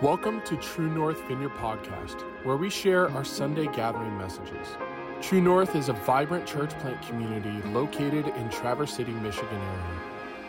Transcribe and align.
Welcome 0.00 0.42
to 0.42 0.56
True 0.58 0.88
North 0.88 1.26
Vineyard 1.26 1.56
Podcast, 1.56 2.20
where 2.44 2.56
we 2.56 2.70
share 2.70 3.10
our 3.10 3.24
Sunday 3.24 3.66
gathering 3.66 4.16
messages. 4.16 4.68
True 5.20 5.40
North 5.40 5.74
is 5.74 5.88
a 5.88 5.92
vibrant 5.92 6.46
church 6.46 6.70
plant 6.78 7.02
community 7.02 7.60
located 7.70 8.28
in 8.28 8.48
Traverse 8.48 8.94
City, 8.94 9.10
Michigan 9.10 9.48
area. 9.56 10.00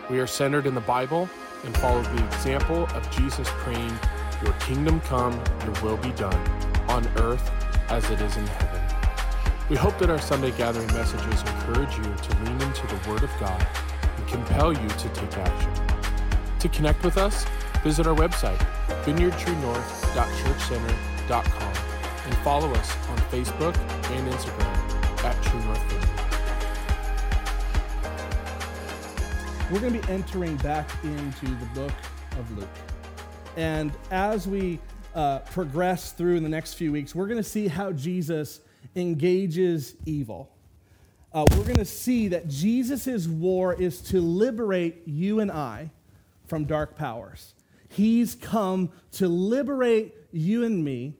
We 0.07 0.20
are 0.20 0.27
centered 0.27 0.68
in 0.68 0.75
the 0.75 0.82
Bible 0.82 1.27
and 1.66 1.75
follow 1.77 2.04
the 2.04 2.25
example 2.27 2.86
of 2.93 3.09
Jesus 3.09 3.48
praying, 3.54 3.91
Your 4.43 4.54
kingdom 4.59 5.02
come, 5.02 5.34
your 5.66 5.73
will 5.81 5.97
be 5.97 6.11
done, 6.11 6.47
on 6.88 7.07
earth 7.18 7.50
as 7.89 8.07
it 8.11 8.21
is 8.21 8.38
in 8.38 8.45
heaven. 8.45 8.81
We 9.68 9.77
hope 9.77 9.97
that 9.97 10.11
our 10.11 10.21
Sunday 10.21 10.52
gathering 10.52 10.93
messages 10.93 11.41
encourage 11.41 11.97
you 11.97 12.04
to 12.04 12.43
lean 12.43 12.61
into 12.61 12.86
the 12.86 13.09
Word 13.09 13.23
of 13.23 13.31
God 13.39 13.66
and 14.16 14.27
compel 14.27 14.73
you 14.73 14.88
to 14.89 15.10
take 15.10 15.38
action. 15.38 15.71
To 16.60 16.70
connect 16.70 17.04
with 17.04 17.18
us, 17.18 17.47
visit 17.84 18.06
our 18.06 18.16
website, 18.16 18.64
vineyardtruenorth.churchcenter.com, 19.09 21.73
and 22.25 22.36
follow 22.43 22.69
us 22.73 22.95
on 23.09 23.18
Facebook 23.32 23.75
and 24.11 24.32
Instagram 24.32 24.77
at 25.23 25.41
True 25.41 25.59
North 25.63 25.82
Vineyard. 25.89 26.09
We're 29.71 29.79
going 29.79 29.99
to 29.99 30.07
be 30.07 30.13
entering 30.13 30.57
back 30.57 30.87
into 31.04 31.47
the 31.47 31.65
book 31.73 31.93
of 32.38 32.55
Luke. 32.55 32.69
And 33.58 33.91
as 34.11 34.47
we 34.47 34.77
uh, 35.16 35.39
progress 35.39 36.11
through 36.11 36.38
in 36.38 36.44
the 36.44 36.49
next 36.49 36.75
few 36.75 36.91
weeks, 36.91 37.16
we're 37.16 37.25
going 37.25 37.41
to 37.41 37.44
see 37.44 37.67
how 37.67 37.91
Jesus 37.91 38.61
engages 38.95 39.95
evil. 40.05 40.52
Uh, 41.33 41.47
we're 41.52 41.63
going 41.63 41.77
to 41.77 41.85
see 41.85 42.27
that 42.27 42.47
Jesus' 42.47 43.27
war 43.27 43.73
is 43.73 44.02
to 44.02 44.21
liberate 44.21 45.02
you 45.07 45.39
and 45.39 45.52
I 45.52 45.89
from 46.45 46.66
dark 46.66 46.95
powers. 46.95 47.55
He's 47.89 48.35
come 48.35 48.91
to 49.13 49.27
liberate 49.27 50.15
you 50.31 50.63
and 50.63 50.83
me 50.83 51.15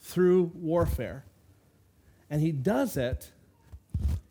through 0.00 0.52
warfare. 0.54 1.24
And 2.30 2.40
he 2.40 2.50
does 2.50 2.96
it 2.96 3.30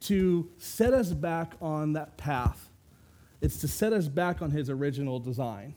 to 0.02 0.50
set 0.58 0.94
us 0.94 1.12
back 1.14 1.54
on 1.62 1.94
that 1.94 2.18
path. 2.18 2.70
It's 3.42 3.60
to 3.60 3.68
set 3.68 3.94
us 3.94 4.08
back 4.08 4.42
on 4.42 4.52
his 4.52 4.70
original 4.70 5.20
design. 5.20 5.76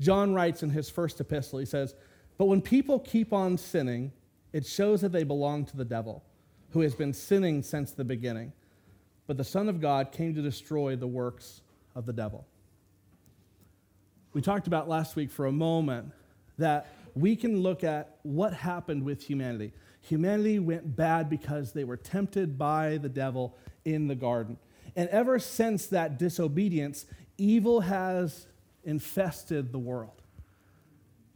John 0.00 0.34
writes 0.34 0.62
in 0.62 0.70
his 0.70 0.90
first 0.90 1.20
epistle, 1.20 1.58
he 1.58 1.66
says, 1.66 1.94
But 2.36 2.46
when 2.46 2.60
people 2.60 2.98
keep 2.98 3.32
on 3.32 3.58
sinning, 3.58 4.12
it 4.52 4.66
shows 4.66 5.00
that 5.02 5.12
they 5.12 5.24
belong 5.24 5.64
to 5.66 5.76
the 5.76 5.84
devil, 5.84 6.24
who 6.70 6.80
has 6.80 6.94
been 6.94 7.12
sinning 7.12 7.62
since 7.62 7.92
the 7.92 8.04
beginning. 8.04 8.52
But 9.26 9.36
the 9.36 9.44
Son 9.44 9.68
of 9.68 9.80
God 9.80 10.12
came 10.12 10.34
to 10.34 10.42
destroy 10.42 10.96
the 10.96 11.06
works 11.06 11.62
of 11.94 12.06
the 12.06 12.12
devil. 12.12 12.46
We 14.34 14.42
talked 14.42 14.66
about 14.66 14.88
last 14.88 15.14
week 15.14 15.30
for 15.30 15.46
a 15.46 15.52
moment 15.52 16.10
that 16.58 16.88
we 17.14 17.36
can 17.36 17.62
look 17.62 17.84
at 17.84 18.18
what 18.24 18.52
happened 18.52 19.04
with 19.04 19.22
humanity. 19.22 19.72
Humanity 20.02 20.58
went 20.58 20.96
bad 20.96 21.30
because 21.30 21.72
they 21.72 21.84
were 21.84 21.96
tempted 21.96 22.58
by 22.58 22.98
the 22.98 23.08
devil 23.08 23.56
in 23.84 24.08
the 24.08 24.16
garden. 24.16 24.58
And 24.96 25.08
ever 25.10 25.38
since 25.38 25.86
that 25.86 26.18
disobedience, 26.18 27.06
evil 27.38 27.80
has 27.82 28.46
infested 28.82 29.70
the 29.70 29.78
world. 29.78 30.20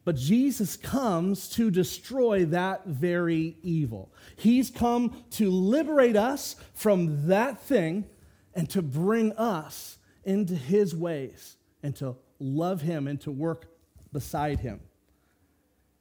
But 0.05 0.17
Jesus 0.17 0.77
comes 0.77 1.49
to 1.51 1.71
destroy 1.71 2.47
that 2.47 2.87
very 2.87 3.59
evil. 3.63 4.11
He's 4.37 4.71
come 4.71 5.23
to 5.33 5.51
liberate 5.51 6.17
us 6.17 6.57
from 6.75 7.29
that 7.29 7.61
thing 7.61 8.07
and 8.55 8.69
to 8.71 8.83
bring 8.83 9.33
us 9.35 9.99
into 10.25 10.57
his 10.57 10.97
ways 10.97 11.57
and 11.83 11.95
to 11.97 12.17
love 12.39 12.83
him 12.83 13.07
and 13.07 13.21
to 13.23 13.31
work 13.31 13.67
beside 14.13 14.61
him. 14.61 14.81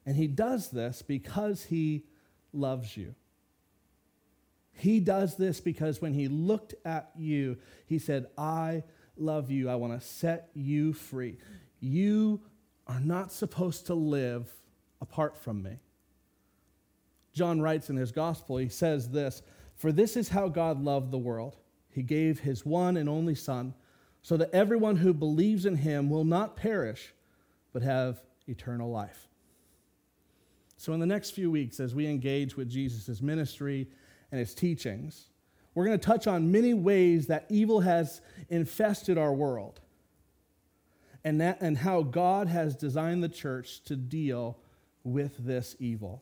And 0.05 0.15
he 0.15 0.27
does 0.27 0.69
this 0.69 1.01
because 1.01 1.65
he 1.65 2.05
loves 2.53 2.95
you. 2.95 3.15
He 4.71 4.99
does 4.99 5.35
this 5.37 5.59
because 5.59 6.01
when 6.01 6.13
he 6.13 6.27
looked 6.27 6.75
at 6.85 7.09
you, 7.17 7.57
he 7.87 7.99
said, 7.99 8.27
I 8.37 8.83
love 9.17 9.49
you. 9.49 9.69
I 9.69 9.75
want 9.75 9.99
to 9.99 10.05
set 10.05 10.49
you 10.53 10.93
free. 10.93 11.37
You 11.79 12.41
are 12.85 12.99
not 12.99 13.31
supposed 13.31 13.87
to 13.87 13.95
live 13.95 14.49
apart 15.01 15.37
from 15.37 15.63
me. 15.63 15.79
John 17.33 17.61
writes 17.61 17.89
in 17.89 17.95
his 17.95 18.11
gospel, 18.11 18.57
he 18.57 18.69
says 18.69 19.09
this 19.09 19.41
For 19.75 19.91
this 19.91 20.15
is 20.15 20.29
how 20.29 20.47
God 20.47 20.81
loved 20.81 21.11
the 21.11 21.17
world. 21.17 21.57
He 21.89 22.03
gave 22.03 22.39
his 22.39 22.65
one 22.65 22.97
and 22.97 23.09
only 23.09 23.35
Son, 23.35 23.73
so 24.27 24.35
that 24.35 24.53
everyone 24.53 24.97
who 24.97 25.13
believes 25.13 25.65
in 25.65 25.77
him 25.77 26.09
will 26.09 26.25
not 26.25 26.57
perish, 26.57 27.13
but 27.71 27.81
have 27.81 28.21
eternal 28.45 28.91
life. 28.91 29.29
So, 30.75 30.91
in 30.91 30.99
the 30.99 31.05
next 31.05 31.29
few 31.29 31.49
weeks, 31.49 31.79
as 31.79 31.95
we 31.95 32.07
engage 32.07 32.57
with 32.57 32.69
Jesus' 32.69 33.21
ministry 33.21 33.87
and 34.29 34.37
his 34.37 34.53
teachings, 34.53 35.29
we're 35.73 35.85
going 35.85 35.97
to 35.97 36.05
touch 36.05 36.27
on 36.27 36.51
many 36.51 36.73
ways 36.73 37.27
that 37.27 37.45
evil 37.47 37.79
has 37.79 38.19
infested 38.49 39.17
our 39.17 39.31
world 39.31 39.79
and, 41.23 41.39
that, 41.39 41.61
and 41.61 41.77
how 41.77 42.03
God 42.03 42.49
has 42.49 42.75
designed 42.75 43.23
the 43.23 43.29
church 43.29 43.81
to 43.85 43.95
deal 43.95 44.57
with 45.05 45.37
this 45.37 45.73
evil. 45.79 46.21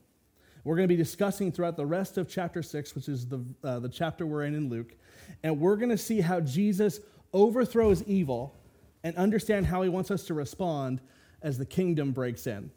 We're 0.63 0.75
going 0.75 0.87
to 0.87 0.93
be 0.93 0.95
discussing 0.95 1.51
throughout 1.51 1.75
the 1.75 1.87
rest 1.87 2.19
of 2.19 2.29
chapter 2.29 2.61
6, 2.61 2.93
which 2.93 3.09
is 3.09 3.27
the, 3.27 3.43
uh, 3.63 3.79
the 3.79 3.89
chapter 3.89 4.27
we're 4.27 4.43
in 4.43 4.53
in 4.53 4.69
Luke, 4.69 4.95
and 5.41 5.59
we're 5.59 5.75
going 5.75 5.89
to 5.89 5.97
see 5.97 6.22
how 6.22 6.39
Jesus 6.39 6.99
overthrows 7.35 8.01
evil 8.03 8.56
and 9.03 9.16
understand 9.18 9.68
how 9.68 9.84
he 9.84 9.90
wants 9.90 10.09
us 10.09 10.23
to 10.23 10.34
respond 10.34 11.01
as 11.44 11.59
the 11.59 11.66
kingdom 11.66 12.12
breaks 12.12 12.47
in. 12.47 12.72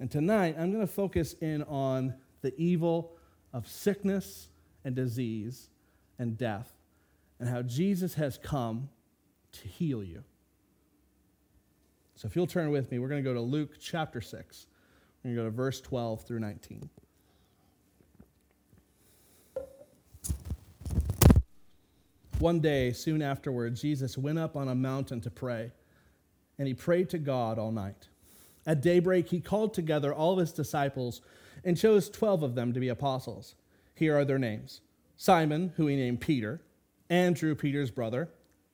And 0.00 0.10
tonight, 0.10 0.56
I'm 0.58 0.70
going 0.70 0.86
to 0.86 0.92
focus 0.92 1.34
in 1.40 1.62
on 1.62 2.14
the 2.42 2.52
evil 2.58 3.16
of 3.52 3.66
sickness 3.66 4.48
and 4.84 4.94
disease 4.94 5.70
and 6.18 6.36
death, 6.36 6.72
and 7.40 7.48
how 7.48 7.62
Jesus 7.62 8.14
has 8.14 8.36
come 8.36 8.90
to 9.52 9.68
heal 9.68 10.02
you. 10.02 10.24
So 12.16 12.26
if 12.26 12.34
you'll 12.34 12.46
turn 12.48 12.70
with 12.70 12.90
me, 12.90 12.98
we're 12.98 13.08
going 13.08 13.22
to 13.22 13.28
go 13.28 13.34
to 13.34 13.40
Luke 13.40 13.76
chapter 13.80 14.20
6. 14.20 14.66
We're 15.22 15.28
going 15.28 15.36
to 15.36 15.42
go 15.42 15.44
to 15.46 15.56
verse 15.56 15.80
12 15.80 16.26
through 16.26 16.40
19. 16.40 16.90
One 22.38 22.60
day, 22.60 22.92
soon 22.92 23.20
afterward, 23.20 23.74
Jesus 23.74 24.16
went 24.16 24.38
up 24.38 24.54
on 24.54 24.68
a 24.68 24.74
mountain 24.74 25.20
to 25.22 25.30
pray, 25.30 25.72
and 26.56 26.68
he 26.68 26.74
prayed 26.74 27.10
to 27.10 27.18
God 27.18 27.58
all 27.58 27.72
night. 27.72 28.06
At 28.64 28.80
daybreak, 28.80 29.28
he 29.28 29.40
called 29.40 29.74
together 29.74 30.14
all 30.14 30.34
of 30.34 30.38
his 30.38 30.52
disciples 30.52 31.20
and 31.64 31.76
chose 31.76 32.08
12 32.08 32.44
of 32.44 32.54
them 32.54 32.72
to 32.72 32.78
be 32.78 32.90
apostles. 32.90 33.56
Here 33.92 34.16
are 34.16 34.24
their 34.24 34.38
names 34.38 34.82
Simon, 35.16 35.72
who 35.76 35.88
he 35.88 35.96
named 35.96 36.20
Peter, 36.20 36.60
Andrew, 37.10 37.56
Peter's 37.56 37.90
brother, 37.90 38.28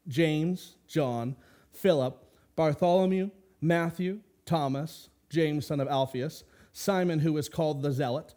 James, 0.09 0.77
John, 0.87 1.35
Philip, 1.73 2.23
Bartholomew, 2.57 3.31
Matthew, 3.63 4.21
Thomas, 4.45 5.09
James, 5.31 5.67
son 5.67 5.81
of 5.81 5.89
Alphaeus, 5.89 6.45
Simon, 6.75 7.21
who 7.21 7.33
was 7.33 7.49
called 7.49 7.81
the 7.81 7.93
Zealot, 7.93 8.35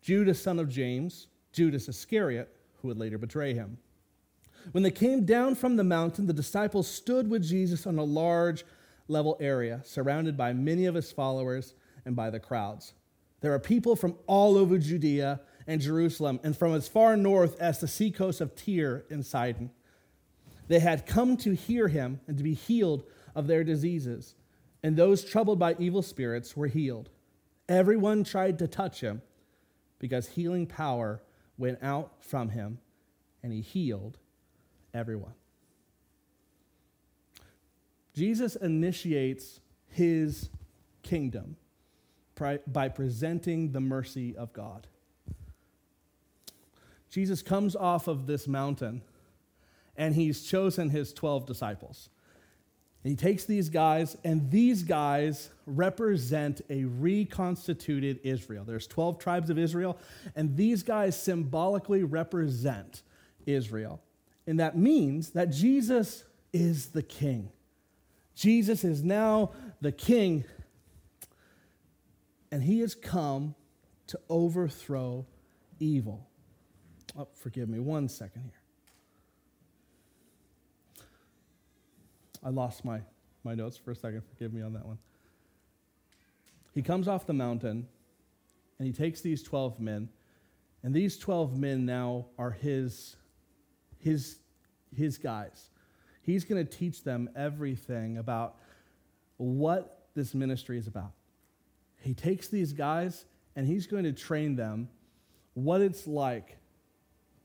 Judas, 0.00 0.40
son 0.40 0.58
of 0.58 0.70
James, 0.70 1.26
Judas 1.52 1.86
Iscariot, 1.86 2.48
who 2.80 2.88
would 2.88 2.98
later 2.98 3.18
betray 3.18 3.52
him. 3.52 3.76
When 4.72 4.82
they 4.82 4.90
came 4.90 5.24
down 5.24 5.54
from 5.54 5.76
the 5.76 5.84
mountain, 5.84 6.26
the 6.26 6.32
disciples 6.32 6.88
stood 6.88 7.28
with 7.28 7.42
Jesus 7.42 7.86
on 7.86 7.98
a 7.98 8.04
large 8.04 8.64
level 9.08 9.36
area, 9.40 9.80
surrounded 9.84 10.36
by 10.36 10.52
many 10.52 10.86
of 10.86 10.94
his 10.94 11.12
followers 11.12 11.74
and 12.04 12.14
by 12.14 12.30
the 12.30 12.40
crowds. 12.40 12.94
There 13.40 13.52
are 13.54 13.58
people 13.58 13.96
from 13.96 14.16
all 14.26 14.56
over 14.56 14.78
Judea 14.78 15.40
and 15.66 15.80
Jerusalem, 15.80 16.40
and 16.42 16.56
from 16.56 16.74
as 16.74 16.88
far 16.88 17.16
north 17.16 17.58
as 17.60 17.80
the 17.80 17.88
seacoast 17.88 18.40
of 18.40 18.54
Tyre 18.54 19.04
and 19.10 19.24
Sidon. 19.24 19.70
They 20.68 20.80
had 20.80 21.06
come 21.06 21.36
to 21.38 21.54
hear 21.54 21.88
him 21.88 22.20
and 22.26 22.36
to 22.36 22.44
be 22.44 22.54
healed 22.54 23.04
of 23.34 23.46
their 23.46 23.64
diseases, 23.64 24.34
and 24.82 24.96
those 24.96 25.24
troubled 25.24 25.58
by 25.58 25.76
evil 25.78 26.02
spirits 26.02 26.56
were 26.56 26.66
healed. 26.66 27.10
Everyone 27.68 28.24
tried 28.24 28.58
to 28.58 28.68
touch 28.68 29.00
him 29.00 29.22
because 29.98 30.28
healing 30.28 30.66
power 30.66 31.22
went 31.58 31.78
out 31.82 32.12
from 32.20 32.50
him, 32.50 32.78
and 33.42 33.52
he 33.52 33.60
healed 33.60 34.18
everyone. 34.94 35.34
Jesus 38.14 38.56
initiates 38.56 39.60
his 39.88 40.50
kingdom 41.02 41.56
by 42.66 42.88
presenting 42.88 43.72
the 43.72 43.80
mercy 43.80 44.36
of 44.36 44.52
God. 44.52 44.86
Jesus 47.10 47.42
comes 47.42 47.76
off 47.76 48.08
of 48.08 48.26
this 48.26 48.48
mountain 48.48 49.02
and 49.96 50.14
he's 50.14 50.42
chosen 50.42 50.88
his 50.88 51.12
12 51.12 51.44
disciples. 51.44 52.08
he 53.02 53.16
takes 53.16 53.44
these 53.44 53.68
guys, 53.68 54.16
and 54.24 54.50
these 54.50 54.82
guys 54.82 55.50
represent 55.66 56.62
a 56.70 56.84
reconstituted 56.84 58.20
Israel. 58.22 58.64
There's 58.64 58.86
12 58.86 59.18
tribes 59.18 59.50
of 59.50 59.58
Israel, 59.58 59.98
and 60.34 60.56
these 60.56 60.82
guys 60.82 61.20
symbolically 61.20 62.02
represent 62.02 63.02
Israel. 63.44 64.00
And 64.50 64.58
that 64.58 64.76
means 64.76 65.30
that 65.30 65.50
Jesus 65.50 66.24
is 66.52 66.88
the 66.88 67.04
king. 67.04 67.50
Jesus 68.34 68.82
is 68.82 69.04
now 69.04 69.52
the 69.80 69.92
king, 69.92 70.42
and 72.50 72.60
he 72.60 72.80
has 72.80 72.96
come 72.96 73.54
to 74.08 74.18
overthrow 74.28 75.24
evil. 75.78 76.26
Oh, 77.16 77.28
forgive 77.32 77.68
me 77.68 77.78
one 77.78 78.08
second 78.08 78.42
here. 78.42 78.50
I 82.42 82.48
lost 82.48 82.84
my, 82.84 83.02
my 83.44 83.54
notes 83.54 83.76
for 83.76 83.92
a 83.92 83.94
second. 83.94 84.22
Forgive 84.34 84.52
me 84.52 84.62
on 84.62 84.72
that 84.72 84.84
one. 84.84 84.98
He 86.74 86.82
comes 86.82 87.06
off 87.06 87.24
the 87.24 87.34
mountain 87.34 87.86
and 88.80 88.88
he 88.88 88.92
takes 88.92 89.20
these 89.20 89.44
12 89.44 89.78
men, 89.78 90.08
and 90.82 90.92
these 90.92 91.16
12 91.18 91.56
men 91.56 91.86
now 91.86 92.26
are 92.36 92.50
his, 92.50 93.14
his, 94.00 94.39
his 94.96 95.18
guys. 95.18 95.70
He's 96.22 96.44
going 96.44 96.64
to 96.64 96.70
teach 96.70 97.02
them 97.04 97.30
everything 97.34 98.18
about 98.18 98.56
what 99.36 100.06
this 100.14 100.34
ministry 100.34 100.78
is 100.78 100.86
about. 100.86 101.12
He 102.02 102.14
takes 102.14 102.48
these 102.48 102.72
guys 102.72 103.24
and 103.56 103.66
he's 103.66 103.86
going 103.86 104.04
to 104.04 104.12
train 104.12 104.56
them 104.56 104.88
what 105.54 105.80
it's 105.80 106.06
like 106.06 106.58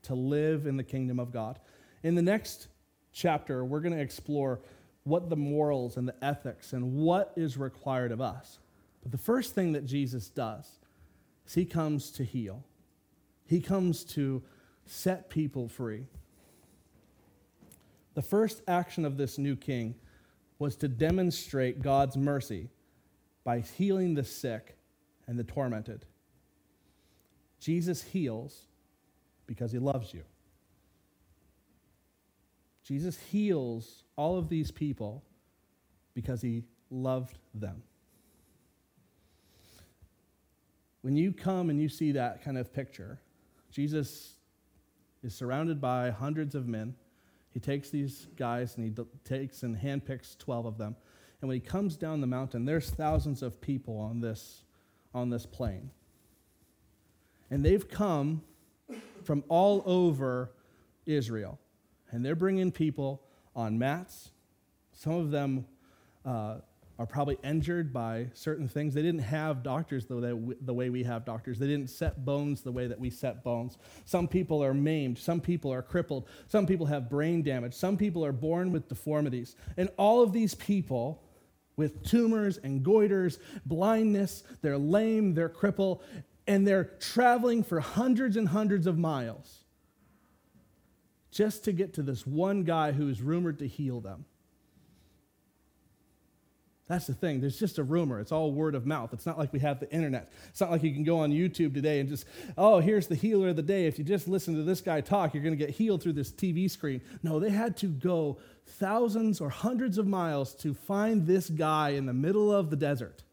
to 0.02 0.14
live 0.14 0.66
in 0.66 0.76
the 0.76 0.84
kingdom 0.84 1.18
of 1.18 1.32
God. 1.32 1.58
In 2.02 2.14
the 2.14 2.22
next 2.22 2.68
chapter, 3.12 3.64
we're 3.64 3.80
going 3.80 3.94
to 3.94 4.00
explore 4.00 4.60
what 5.04 5.30
the 5.30 5.36
morals 5.36 5.96
and 5.96 6.06
the 6.06 6.24
ethics 6.24 6.72
and 6.72 6.94
what 6.94 7.32
is 7.36 7.56
required 7.56 8.12
of 8.12 8.20
us. 8.20 8.58
But 9.02 9.12
the 9.12 9.18
first 9.18 9.54
thing 9.54 9.72
that 9.72 9.84
Jesus 9.84 10.28
does 10.28 10.68
is 11.46 11.54
he 11.54 11.64
comes 11.64 12.10
to 12.12 12.24
heal, 12.24 12.64
he 13.46 13.60
comes 13.60 14.04
to 14.04 14.42
set 14.84 15.30
people 15.30 15.68
free. 15.68 16.06
The 18.16 18.22
first 18.22 18.62
action 18.66 19.04
of 19.04 19.18
this 19.18 19.36
new 19.36 19.56
king 19.56 19.94
was 20.58 20.74
to 20.76 20.88
demonstrate 20.88 21.82
God's 21.82 22.16
mercy 22.16 22.70
by 23.44 23.60
healing 23.60 24.14
the 24.14 24.24
sick 24.24 24.78
and 25.26 25.38
the 25.38 25.44
tormented. 25.44 26.06
Jesus 27.60 28.02
heals 28.02 28.62
because 29.46 29.70
he 29.70 29.78
loves 29.78 30.14
you. 30.14 30.22
Jesus 32.84 33.18
heals 33.18 34.04
all 34.16 34.38
of 34.38 34.48
these 34.48 34.70
people 34.70 35.22
because 36.14 36.40
he 36.40 36.64
loved 36.90 37.36
them. 37.52 37.82
When 41.02 41.16
you 41.16 41.32
come 41.32 41.68
and 41.68 41.78
you 41.78 41.90
see 41.90 42.12
that 42.12 42.42
kind 42.42 42.56
of 42.56 42.72
picture, 42.72 43.20
Jesus 43.70 44.36
is 45.22 45.34
surrounded 45.34 45.82
by 45.82 46.08
hundreds 46.08 46.54
of 46.54 46.66
men. 46.66 46.94
He 47.56 47.60
takes 47.60 47.88
these 47.88 48.26
guys 48.36 48.76
and 48.76 48.84
he 48.84 49.04
takes 49.24 49.62
and 49.62 49.74
handpicks 49.74 50.36
12 50.36 50.66
of 50.66 50.76
them. 50.76 50.94
And 51.40 51.48
when 51.48 51.54
he 51.54 51.66
comes 51.66 51.96
down 51.96 52.20
the 52.20 52.26
mountain, 52.26 52.66
there's 52.66 52.90
thousands 52.90 53.42
of 53.42 53.62
people 53.62 53.96
on 53.96 54.20
this, 54.20 54.62
on 55.14 55.30
this 55.30 55.46
plain. 55.46 55.90
And 57.50 57.64
they've 57.64 57.88
come 57.88 58.42
from 59.24 59.42
all 59.48 59.82
over 59.86 60.52
Israel. 61.06 61.58
And 62.10 62.22
they're 62.22 62.36
bringing 62.36 62.70
people 62.70 63.22
on 63.54 63.78
mats. 63.78 64.32
Some 64.92 65.12
of 65.12 65.30
them 65.30 65.64
uh, 66.26 66.56
are 66.98 67.06
probably 67.06 67.36
injured 67.44 67.92
by 67.92 68.28
certain 68.32 68.66
things. 68.68 68.94
They 68.94 69.02
didn't 69.02 69.20
have 69.20 69.62
doctors 69.62 70.06
the 70.06 70.16
way, 70.16 70.54
the 70.62 70.72
way 70.72 70.88
we 70.88 71.02
have 71.02 71.24
doctors. 71.24 71.58
They 71.58 71.66
didn't 71.66 71.90
set 71.90 72.24
bones 72.24 72.62
the 72.62 72.72
way 72.72 72.86
that 72.86 72.98
we 72.98 73.10
set 73.10 73.44
bones. 73.44 73.76
Some 74.06 74.26
people 74.26 74.64
are 74.64 74.72
maimed. 74.72 75.18
Some 75.18 75.40
people 75.40 75.72
are 75.72 75.82
crippled. 75.82 76.26
Some 76.48 76.66
people 76.66 76.86
have 76.86 77.10
brain 77.10 77.42
damage. 77.42 77.74
Some 77.74 77.98
people 77.98 78.24
are 78.24 78.32
born 78.32 78.72
with 78.72 78.88
deformities. 78.88 79.56
And 79.76 79.90
all 79.98 80.22
of 80.22 80.32
these 80.32 80.54
people 80.54 81.22
with 81.76 82.02
tumors 82.02 82.58
and 82.58 82.82
goiters, 82.82 83.38
blindness, 83.66 84.42
they're 84.62 84.78
lame, 84.78 85.34
they're 85.34 85.50
crippled, 85.50 86.02
and 86.46 86.66
they're 86.66 86.84
traveling 86.84 87.62
for 87.62 87.80
hundreds 87.80 88.36
and 88.38 88.48
hundreds 88.48 88.86
of 88.86 88.96
miles 88.96 89.64
just 91.30 91.64
to 91.64 91.72
get 91.72 91.92
to 91.92 92.02
this 92.02 92.26
one 92.26 92.64
guy 92.64 92.92
who 92.92 93.10
is 93.10 93.20
rumored 93.20 93.58
to 93.58 93.68
heal 93.68 94.00
them. 94.00 94.24
That's 96.88 97.08
the 97.08 97.14
thing. 97.14 97.40
There's 97.40 97.58
just 97.58 97.78
a 97.78 97.82
rumor. 97.82 98.20
It's 98.20 98.30
all 98.30 98.52
word 98.52 98.76
of 98.76 98.86
mouth. 98.86 99.12
It's 99.12 99.26
not 99.26 99.38
like 99.38 99.52
we 99.52 99.58
have 99.58 99.80
the 99.80 99.90
internet. 99.90 100.30
It's 100.50 100.60
not 100.60 100.70
like 100.70 100.84
you 100.84 100.92
can 100.92 101.02
go 101.02 101.18
on 101.18 101.32
YouTube 101.32 101.74
today 101.74 101.98
and 101.98 102.08
just, 102.08 102.26
oh, 102.56 102.78
here's 102.78 103.08
the 103.08 103.16
healer 103.16 103.48
of 103.48 103.56
the 103.56 103.62
day. 103.62 103.86
If 103.86 103.98
you 103.98 104.04
just 104.04 104.28
listen 104.28 104.54
to 104.54 104.62
this 104.62 104.80
guy 104.80 105.00
talk, 105.00 105.34
you're 105.34 105.42
going 105.42 105.56
to 105.56 105.64
get 105.64 105.74
healed 105.74 106.00
through 106.00 106.12
this 106.12 106.30
TV 106.30 106.70
screen. 106.70 107.00
No, 107.24 107.40
they 107.40 107.50
had 107.50 107.76
to 107.78 107.88
go 107.88 108.38
thousands 108.66 109.40
or 109.40 109.50
hundreds 109.50 109.98
of 109.98 110.06
miles 110.06 110.54
to 110.56 110.74
find 110.74 111.26
this 111.26 111.50
guy 111.50 111.90
in 111.90 112.06
the 112.06 112.12
middle 112.12 112.52
of 112.52 112.70
the 112.70 112.76
desert. 112.76 113.24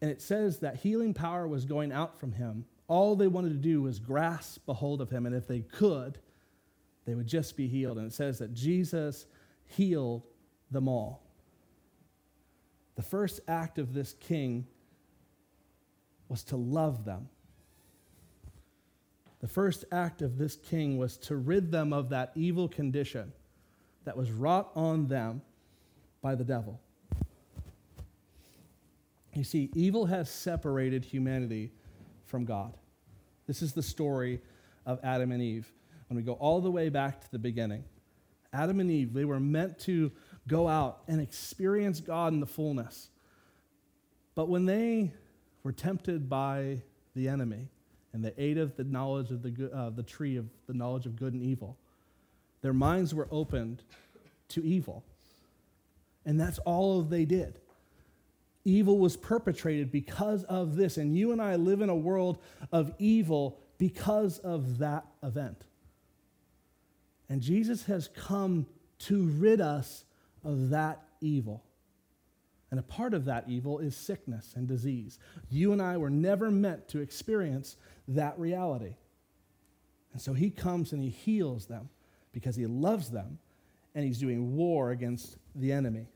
And 0.00 0.08
it 0.08 0.22
says 0.22 0.60
that 0.60 0.76
healing 0.76 1.14
power 1.14 1.48
was 1.48 1.64
going 1.64 1.90
out 1.90 2.20
from 2.20 2.32
him. 2.32 2.64
All 2.86 3.16
they 3.16 3.26
wanted 3.26 3.50
to 3.50 3.54
do 3.54 3.82
was 3.82 3.98
grasp 3.98 4.68
a 4.68 4.74
hold 4.74 5.00
of 5.00 5.10
him, 5.10 5.26
and 5.26 5.34
if 5.34 5.48
they 5.48 5.60
could, 5.60 6.18
they 7.06 7.14
would 7.14 7.26
just 7.26 7.56
be 7.56 7.66
healed. 7.66 7.98
And 7.98 8.06
it 8.06 8.12
says 8.12 8.38
that 8.38 8.54
Jesus 8.54 9.26
healed 9.66 10.22
them 10.70 10.86
all. 10.88 11.22
The 13.00 13.06
first 13.06 13.40
act 13.48 13.78
of 13.78 13.94
this 13.94 14.12
king 14.12 14.66
was 16.28 16.44
to 16.44 16.56
love 16.58 17.06
them. 17.06 17.30
The 19.40 19.48
first 19.48 19.86
act 19.90 20.20
of 20.20 20.36
this 20.36 20.56
king 20.56 20.98
was 20.98 21.16
to 21.16 21.36
rid 21.36 21.72
them 21.72 21.94
of 21.94 22.10
that 22.10 22.30
evil 22.34 22.68
condition 22.68 23.32
that 24.04 24.18
was 24.18 24.30
wrought 24.30 24.70
on 24.76 25.06
them 25.06 25.40
by 26.20 26.34
the 26.34 26.44
devil. 26.44 26.78
You 29.32 29.44
see, 29.44 29.70
evil 29.74 30.04
has 30.04 30.28
separated 30.28 31.02
humanity 31.02 31.72
from 32.26 32.44
God. 32.44 32.76
This 33.46 33.62
is 33.62 33.72
the 33.72 33.82
story 33.82 34.42
of 34.84 35.00
Adam 35.02 35.32
and 35.32 35.40
Eve. 35.40 35.72
When 36.10 36.18
we 36.18 36.22
go 36.22 36.34
all 36.34 36.60
the 36.60 36.70
way 36.70 36.90
back 36.90 37.22
to 37.22 37.30
the 37.32 37.38
beginning, 37.38 37.82
Adam 38.52 38.78
and 38.78 38.90
Eve, 38.90 39.14
they 39.14 39.24
were 39.24 39.40
meant 39.40 39.78
to 39.78 40.12
go 40.50 40.68
out 40.68 41.02
and 41.06 41.20
experience 41.20 42.00
God 42.00 42.32
in 42.32 42.40
the 42.40 42.46
fullness. 42.46 43.08
But 44.34 44.48
when 44.48 44.66
they 44.66 45.12
were 45.62 45.72
tempted 45.72 46.28
by 46.28 46.82
the 47.14 47.28
enemy 47.28 47.68
and 48.12 48.24
they 48.24 48.32
ate 48.36 48.58
of 48.58 48.76
the 48.76 48.84
knowledge 48.84 49.30
of 49.30 49.42
the, 49.42 49.70
uh, 49.72 49.90
the 49.90 50.02
tree 50.02 50.36
of 50.36 50.46
the 50.66 50.74
knowledge 50.74 51.06
of 51.06 51.16
good 51.16 51.32
and 51.32 51.42
evil, 51.42 51.76
their 52.62 52.72
minds 52.72 53.14
were 53.14 53.28
opened 53.30 53.82
to 54.48 54.64
evil. 54.64 55.04
And 56.26 56.38
that's 56.38 56.58
all 56.60 57.02
they 57.02 57.24
did 57.24 57.60
evil 58.64 58.98
was 58.98 59.16
perpetrated 59.16 59.90
because 59.90 60.44
of 60.44 60.76
this. 60.76 60.96
And 60.96 61.16
you 61.16 61.32
and 61.32 61.40
I 61.40 61.56
live 61.56 61.80
in 61.80 61.88
a 61.88 61.96
world 61.96 62.38
of 62.72 62.92
evil 62.98 63.58
because 63.78 64.38
of 64.38 64.78
that 64.78 65.06
event. 65.22 65.64
And 67.28 67.40
Jesus 67.40 67.84
has 67.84 68.08
come 68.08 68.66
to 69.00 69.22
rid 69.22 69.60
us 69.60 70.04
of 70.44 70.70
that 70.70 71.02
evil. 71.20 71.64
And 72.70 72.78
a 72.78 72.84
part 72.84 73.14
of 73.14 73.24
that 73.24 73.44
evil 73.48 73.80
is 73.80 73.96
sickness 73.96 74.54
and 74.54 74.68
disease. 74.68 75.18
You 75.48 75.72
and 75.72 75.82
I 75.82 75.96
were 75.96 76.10
never 76.10 76.50
meant 76.50 76.88
to 76.88 77.00
experience 77.00 77.76
that 78.08 78.38
reality. 78.38 78.94
And 80.12 80.22
so 80.22 80.32
he 80.32 80.50
comes 80.50 80.92
and 80.92 81.02
he 81.02 81.10
heals 81.10 81.66
them 81.66 81.88
because 82.32 82.56
he 82.56 82.66
loves 82.66 83.10
them 83.10 83.38
and 83.94 84.04
he's 84.04 84.18
doing 84.18 84.54
war 84.56 84.90
against 84.90 85.36
the 85.54 85.72
enemy. 85.72 86.06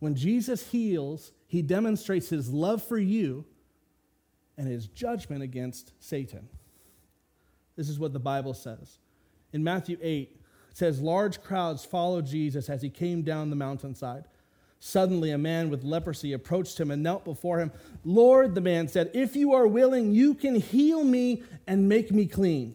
When 0.00 0.14
Jesus 0.14 0.68
heals, 0.70 1.32
he 1.46 1.62
demonstrates 1.62 2.28
his 2.28 2.48
love 2.48 2.82
for 2.82 2.98
you 2.98 3.44
and 4.56 4.66
his 4.66 4.88
judgment 4.88 5.42
against 5.42 5.92
Satan. 6.00 6.48
This 7.76 7.88
is 7.88 7.98
what 7.98 8.12
the 8.12 8.18
Bible 8.18 8.54
says. 8.54 8.98
In 9.52 9.62
Matthew 9.62 9.98
8, 10.00 10.39
it 10.70 10.76
says, 10.76 11.00
Large 11.00 11.42
crowds 11.42 11.84
followed 11.84 12.26
Jesus 12.26 12.68
as 12.68 12.82
he 12.82 12.90
came 12.90 13.22
down 13.22 13.50
the 13.50 13.56
mountainside. 13.56 14.24
Suddenly, 14.82 15.30
a 15.30 15.38
man 15.38 15.68
with 15.68 15.84
leprosy 15.84 16.32
approached 16.32 16.80
him 16.80 16.90
and 16.90 17.02
knelt 17.02 17.24
before 17.24 17.60
him. 17.60 17.70
Lord, 18.02 18.54
the 18.54 18.62
man 18.62 18.88
said, 18.88 19.10
if 19.12 19.36
you 19.36 19.52
are 19.52 19.66
willing, 19.66 20.10
you 20.12 20.34
can 20.34 20.54
heal 20.54 21.04
me 21.04 21.42
and 21.66 21.86
make 21.86 22.10
me 22.10 22.24
clean. 22.24 22.74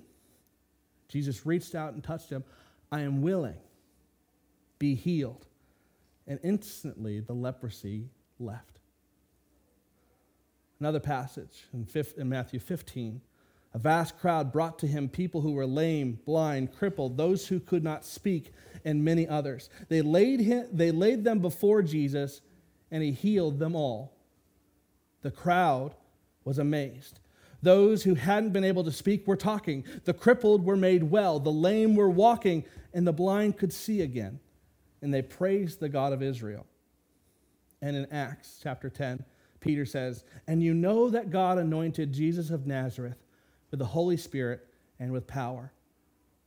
Jesus 1.07 1.47
reached 1.47 1.73
out 1.73 1.93
and 1.93 2.03
touched 2.03 2.29
him. 2.29 2.43
I 2.91 3.01
am 3.01 3.23
willing. 3.23 3.57
Be 4.77 4.93
healed. 4.93 5.47
And 6.27 6.39
instantly, 6.43 7.21
the 7.21 7.33
leprosy 7.33 8.09
left. 8.39 8.79
Another 10.79 10.99
passage 10.99 11.65
in, 11.73 12.29
Matthew 12.29 12.59
15. 12.59 13.21
A 13.75 13.77
vast 13.77 14.17
crowd 14.17 14.53
brought 14.53 14.79
to 14.79 14.87
him 14.87 15.09
people 15.09 15.41
who 15.41 15.51
were 15.51 15.65
lame, 15.65 16.17
blind, 16.25 16.73
crippled, 16.73 17.17
those 17.17 17.45
who 17.45 17.59
could 17.59 17.83
not 17.83 18.05
speak, 18.05 18.53
and 18.85 19.03
many 19.03 19.27
others. 19.27 19.69
They 19.89 20.01
laid, 20.01 20.39
him, 20.39 20.67
they 20.71 20.91
laid 20.91 21.25
them 21.25 21.39
before 21.39 21.81
Jesus, 21.81 22.39
and 22.89 23.03
he 23.03 23.11
healed 23.11 23.59
them 23.59 23.75
all. 23.75 24.15
The 25.23 25.31
crowd 25.31 25.93
was 26.45 26.57
amazed. 26.57 27.19
Those 27.61 28.03
who 28.03 28.15
hadn't 28.15 28.53
been 28.53 28.63
able 28.63 28.85
to 28.85 28.93
speak 28.93 29.27
were 29.27 29.35
talking. 29.35 29.83
The 30.05 30.13
crippled 30.13 30.63
were 30.63 30.77
made 30.77 31.03
well. 31.03 31.37
The 31.41 31.51
lame 31.51 31.95
were 31.95 32.09
walking, 32.09 32.63
and 32.93 33.05
the 33.05 33.11
blind 33.11 33.57
could 33.57 33.73
see 33.73 33.99
again. 33.99 34.39
And 35.01 35.13
they 35.13 35.21
praised 35.21 35.81
the 35.81 35.89
God 35.89 36.13
of 36.13 36.23
Israel. 36.23 36.65
And 37.81 37.97
in 37.97 38.05
Acts 38.09 38.57
chapter 38.63 38.89
10, 38.89 39.25
Peter 39.59 39.85
says, 39.85 40.23
And 40.47 40.63
you 40.63 40.73
know 40.73 41.09
that 41.09 41.29
God 41.29 41.57
anointed 41.57 42.13
Jesus 42.13 42.51
of 42.51 42.65
Nazareth 42.65 43.17
with 43.71 43.79
the 43.79 43.85
Holy 43.85 44.17
Spirit 44.17 44.67
and 44.99 45.11
with 45.11 45.27
power. 45.27 45.71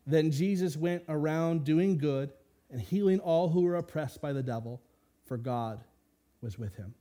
Then 0.07 0.31
Jesus 0.31 0.77
went 0.77 1.05
around 1.09 1.65
doing 1.65 1.99
good 1.99 2.33
and 2.71 2.81
healing 2.81 3.21
all 3.21 3.49
who 3.49 3.63
were 3.63 3.77
oppressed 3.77 4.21
by 4.21 4.33
the 4.33 4.43
devil, 4.43 4.81
for 5.27 5.37
God 5.37 5.81
was 6.41 6.59
with 6.59 6.77
him. 6.77 6.95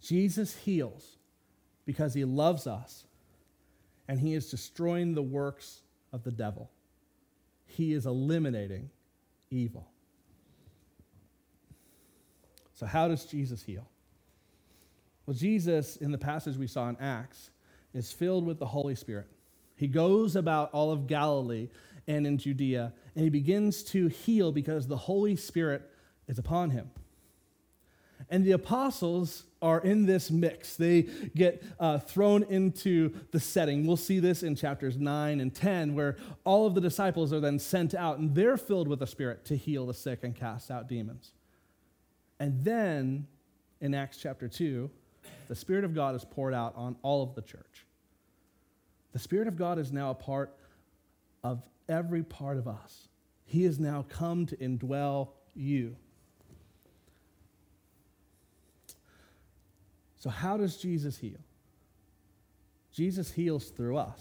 Jesus 0.00 0.56
heals 0.56 1.16
because 1.84 2.14
he 2.14 2.24
loves 2.24 2.66
us 2.66 3.04
and 4.08 4.18
he 4.18 4.34
is 4.34 4.50
destroying 4.50 5.14
the 5.14 5.22
works 5.22 5.82
of 6.12 6.24
the 6.24 6.30
devil. 6.30 6.70
He 7.66 7.92
is 7.92 8.06
eliminating 8.06 8.90
evil. 9.50 9.88
So, 12.74 12.86
how 12.86 13.08
does 13.08 13.24
Jesus 13.24 13.62
heal? 13.62 13.86
Well, 15.26 15.34
Jesus, 15.34 15.96
in 15.96 16.12
the 16.12 16.18
passage 16.18 16.56
we 16.56 16.66
saw 16.66 16.88
in 16.88 16.96
Acts, 17.00 17.50
is 17.94 18.12
filled 18.12 18.46
with 18.46 18.58
the 18.58 18.66
Holy 18.66 18.94
Spirit. 18.94 19.26
He 19.76 19.86
goes 19.86 20.36
about 20.36 20.70
all 20.72 20.90
of 20.90 21.06
Galilee 21.06 21.68
and 22.06 22.26
in 22.26 22.38
Judea, 22.38 22.92
and 23.14 23.24
he 23.24 23.30
begins 23.30 23.82
to 23.84 24.08
heal 24.08 24.50
because 24.50 24.86
the 24.86 24.96
Holy 24.96 25.36
Spirit 25.36 25.88
is 26.26 26.38
upon 26.38 26.70
him. 26.70 26.90
And 28.30 28.44
the 28.44 28.52
apostles 28.52 29.44
are 29.62 29.80
in 29.80 30.06
this 30.06 30.30
mix. 30.30 30.76
They 30.76 31.02
get 31.34 31.62
uh, 31.78 31.98
thrown 31.98 32.42
into 32.44 33.14
the 33.30 33.40
setting. 33.40 33.86
We'll 33.86 33.96
see 33.96 34.18
this 34.20 34.42
in 34.42 34.54
chapters 34.54 34.96
9 34.96 35.40
and 35.40 35.54
10, 35.54 35.94
where 35.94 36.16
all 36.44 36.66
of 36.66 36.74
the 36.74 36.80
disciples 36.80 37.32
are 37.32 37.40
then 37.40 37.58
sent 37.58 37.94
out, 37.94 38.18
and 38.18 38.34
they're 38.34 38.56
filled 38.56 38.88
with 38.88 38.98
the 38.98 39.06
Spirit 39.06 39.44
to 39.46 39.56
heal 39.56 39.86
the 39.86 39.94
sick 39.94 40.20
and 40.24 40.34
cast 40.34 40.70
out 40.70 40.88
demons. 40.88 41.32
And 42.40 42.64
then 42.64 43.26
in 43.80 43.94
Acts 43.94 44.18
chapter 44.18 44.48
2, 44.48 44.90
the 45.48 45.54
Spirit 45.54 45.84
of 45.84 45.94
God 45.94 46.14
is 46.14 46.24
poured 46.24 46.54
out 46.54 46.74
on 46.76 46.96
all 47.02 47.22
of 47.22 47.34
the 47.34 47.42
church. 47.42 47.86
The 49.12 49.18
Spirit 49.18 49.48
of 49.48 49.56
God 49.56 49.78
is 49.78 49.92
now 49.92 50.10
a 50.10 50.14
part 50.14 50.54
of 51.42 51.62
every 51.88 52.22
part 52.22 52.58
of 52.58 52.68
us. 52.68 53.08
He 53.44 53.64
has 53.64 53.78
now 53.78 54.04
come 54.08 54.46
to 54.46 54.56
indwell 54.56 55.30
you. 55.54 55.96
So, 60.18 60.30
how 60.30 60.56
does 60.56 60.76
Jesus 60.76 61.16
heal? 61.16 61.40
Jesus 62.92 63.32
heals 63.32 63.70
through 63.70 63.96
us. 63.96 64.20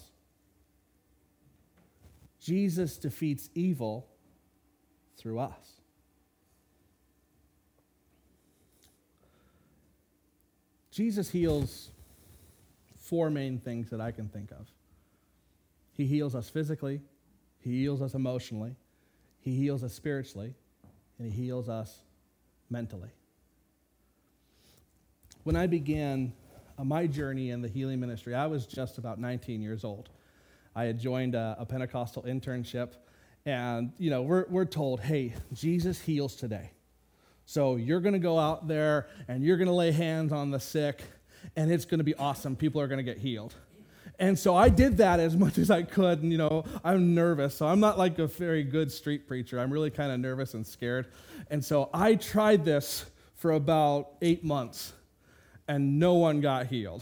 Jesus 2.39 2.97
defeats 2.97 3.49
evil 3.55 4.07
through 5.17 5.39
us. 5.39 5.76
Jesus 10.97 11.29
heals 11.29 11.91
four 12.95 13.29
main 13.29 13.59
things 13.59 13.91
that 13.91 14.01
I 14.01 14.09
can 14.09 14.29
think 14.29 14.49
of. 14.49 14.65
He 15.93 16.07
heals 16.07 16.33
us 16.33 16.49
physically, 16.49 17.01
He 17.59 17.81
heals 17.81 18.01
us 18.01 18.15
emotionally, 18.15 18.75
He 19.39 19.55
heals 19.55 19.83
us 19.83 19.93
spiritually, 19.93 20.55
and 21.19 21.31
He 21.31 21.43
heals 21.43 21.69
us 21.69 21.99
mentally. 22.71 23.11
When 25.43 25.55
I 25.55 25.67
began 25.67 26.33
uh, 26.79 26.83
my 26.83 27.05
journey 27.05 27.51
in 27.51 27.61
the 27.61 27.69
healing 27.69 27.99
ministry, 27.99 28.33
I 28.33 28.47
was 28.47 28.65
just 28.65 28.97
about 28.97 29.19
19 29.19 29.61
years 29.61 29.83
old. 29.83 30.09
I 30.75 30.85
had 30.85 30.99
joined 30.99 31.35
a, 31.35 31.57
a 31.59 31.65
Pentecostal 31.67 32.23
internship, 32.23 32.93
and 33.45 33.91
you 33.99 34.09
know, 34.09 34.23
we're, 34.23 34.47
we're 34.49 34.65
told, 34.65 35.01
hey, 35.01 35.35
Jesus 35.53 36.01
heals 36.01 36.35
today. 36.35 36.71
So 37.49 37.77
you're 37.77 38.01
going 38.01 38.13
to 38.13 38.19
go 38.19 38.37
out 38.37 38.67
there 38.67 39.07
and 39.29 39.41
you're 39.41 39.55
going 39.55 39.69
to 39.69 39.73
lay 39.73 39.93
hands 39.93 40.33
on 40.33 40.51
the 40.51 40.59
sick, 40.59 41.01
and 41.55 41.71
it's 41.71 41.85
going 41.85 41.99
to 41.99 42.03
be 42.03 42.13
awesome. 42.15 42.57
People 42.57 42.81
are 42.81 42.87
going 42.87 42.97
to 42.97 43.03
get 43.03 43.17
healed. 43.17 43.55
And 44.19 44.37
so 44.37 44.53
I 44.53 44.67
did 44.67 44.97
that 44.97 45.21
as 45.21 45.37
much 45.37 45.57
as 45.57 45.71
I 45.71 45.83
could. 45.83 46.21
And, 46.23 46.29
you 46.29 46.37
know, 46.37 46.65
I'm 46.83 47.15
nervous. 47.15 47.55
So 47.55 47.65
I'm 47.65 47.79
not 47.79 47.97
like 47.97 48.19
a 48.19 48.27
very 48.27 48.63
good 48.63 48.91
street 48.91 49.29
preacher. 49.29 49.61
I'm 49.61 49.71
really 49.71 49.89
kind 49.89 50.11
of 50.11 50.19
nervous 50.19 50.55
and 50.55 50.67
scared. 50.67 51.07
And 51.49 51.63
so 51.63 51.89
I 51.93 52.15
tried 52.15 52.65
this 52.65 53.05
for 53.35 53.51
about 53.51 54.09
eight 54.21 54.43
months 54.43 54.91
and 55.69 55.99
no 55.99 56.15
one 56.15 56.41
got 56.41 56.67
healed. 56.67 57.01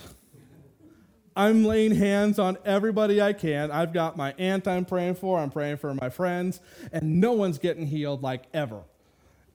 I'm 1.35 1.65
laying 1.65 1.95
hands 1.95 2.37
on 2.37 2.59
everybody 2.65 3.19
I 3.19 3.33
can. 3.33 3.71
I've 3.71 3.93
got 3.93 4.15
my 4.15 4.35
aunt 4.37 4.67
I'm 4.67 4.85
praying 4.85 5.15
for, 5.15 5.39
I'm 5.39 5.49
praying 5.49 5.77
for 5.77 5.93
my 5.95 6.09
friends, 6.09 6.61
and 6.93 7.19
no 7.19 7.33
one's 7.33 7.57
getting 7.57 7.87
healed 7.87 8.21
like 8.21 8.43
ever. 8.53 8.83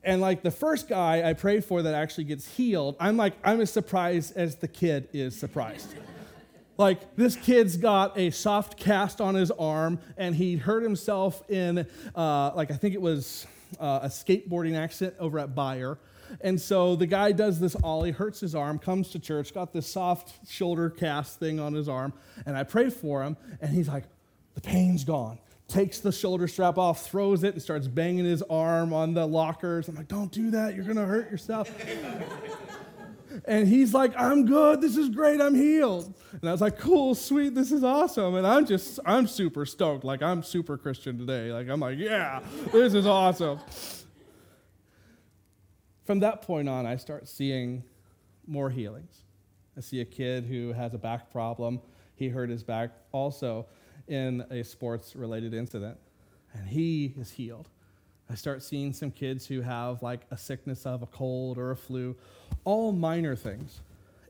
And 0.03 0.21
like 0.21 0.43
the 0.43 0.51
first 0.51 0.89
guy 0.89 1.29
I 1.29 1.35
prayed 1.35 1.65
for 1.65 1.83
that 1.83 1.95
actually 1.95 2.25
gets 2.25 2.47
healed, 2.47 2.97
I'm 2.99 3.17
like, 3.17 3.35
I'm 3.45 3.61
as 3.61 3.71
surprised 3.71 4.37
as 4.37 4.57
the 4.57 4.69
kid 4.69 5.09
is 5.13 5.39
surprised. 5.39 5.95
like 6.79 7.17
this 7.17 7.37
kid's 7.37 7.77
got 7.77 8.19
a 8.19 8.31
soft 8.31 8.79
cast 8.79 9.21
on 9.21 9.35
his 9.35 9.51
arm, 9.51 9.99
and 10.17 10.35
he 10.35 10.57
hurt 10.57 10.83
himself 10.83 11.43
in, 11.51 11.87
uh, 12.15 12.53
like 12.55 12.71
I 12.71 12.77
think 12.77 12.95
it 12.95 13.03
was 13.03 13.47
uh, 13.79 14.01
a 14.03 14.09
skateboarding 14.09 14.77
accident 14.77 15.17
over 15.19 15.39
at 15.39 15.55
Bayer 15.55 15.99
and 16.41 16.61
so 16.61 16.97
the 16.97 17.07
guy 17.07 17.33
does 17.33 17.59
this 17.59 17.75
ollie, 17.83 18.13
hurts 18.13 18.41
his 18.41 18.55
arm, 18.55 18.79
comes 18.79 19.11
to 19.11 19.19
church, 19.19 19.53
got 19.53 19.73
this 19.73 19.87
soft 19.87 20.49
shoulder 20.49 20.91
cast 20.91 21.39
thing 21.39 21.59
on 21.59 21.75
his 21.75 21.89
arm, 21.89 22.13
and 22.47 22.57
I 22.57 22.63
pray 22.63 22.91
for 22.91 23.23
him, 23.23 23.37
and 23.61 23.75
he's 23.75 23.89
like, 23.89 24.05
the 24.55 24.61
pain's 24.61 25.05
gone. 25.05 25.39
Takes 25.71 26.01
the 26.01 26.13
shoulder 26.13 26.49
strap 26.49 26.79
off, 26.79 27.07
throws 27.07 27.45
it, 27.45 27.55
and 27.55 27.63
starts 27.63 27.87
banging 27.87 28.25
his 28.25 28.43
arm 28.43 28.93
on 28.93 29.15
the 29.15 29.25
lockers. 29.25 29.89
I'm 29.89 29.95
like, 29.95 30.09
don't 30.09 30.31
do 30.33 30.51
that, 30.51 30.75
you're 30.75 30.85
gonna 30.85 31.07
hurt 31.07 31.31
yourself. 31.31 31.73
and 33.45 33.69
he's 33.69 33.95
like, 33.95 34.13
I'm 34.19 34.47
good, 34.47 34.81
this 34.81 34.97
is 34.97 35.09
great, 35.09 35.41
I'm 35.41 35.55
healed. 35.55 36.13
And 36.33 36.49
I 36.49 36.53
was 36.53 36.61
like, 36.61 36.79
cool, 36.79 37.15
sweet, 37.15 37.55
this 37.55 37.71
is 37.71 37.85
awesome. 37.85 38.35
And 38.35 38.47
I'm 38.47 38.67
just, 38.67 38.99
I'm 39.07 39.27
super 39.27 39.65
stoked. 39.65 40.05
Like, 40.05 40.23
I'm 40.23 40.43
super 40.43 40.77
Christian 40.77 41.17
today. 41.19 41.53
Like, 41.53 41.69
I'm 41.69 41.81
like, 41.81 41.99
yeah, 41.99 42.41
this 42.73 42.95
is 42.95 43.07
awesome 43.07 43.61
from 46.11 46.19
that 46.19 46.43
point 46.43 46.69
on, 46.69 46.87
I 46.87 46.97
start 46.97 47.29
seeing 47.29 47.85
more 48.45 48.69
healings. 48.69 49.23
I 49.77 49.81
see 49.81 50.01
a 50.01 50.05
kid 50.05 50.45
who 50.45 50.73
has 50.73 50.93
a 50.93 50.99
back 50.99 51.31
problem. 51.31 51.81
He 52.17 52.29
hurt 52.29 52.51
his 52.51 52.65
back 52.65 52.91
also 53.13 53.67
in 54.11 54.45
a 54.51 54.65
sports 54.65 55.15
related 55.15 55.55
incident, 55.55 55.97
and 56.53 56.69
he 56.69 57.15
is 57.17 57.31
healed. 57.31 57.69
I 58.29 58.35
start 58.35 58.63
seeing 58.63 58.93
some 58.93 59.11
kids 59.11 59.47
who 59.47 59.61
have 59.61 60.03
like 60.03 60.21
a 60.31 60.37
sickness 60.37 60.85
of 60.85 61.03
a 61.03 61.07
cold 61.07 61.59
or 61.59 61.71
a 61.71 61.77
flu, 61.77 62.17
all 62.65 62.93
minor 62.93 63.35
things. 63.37 63.81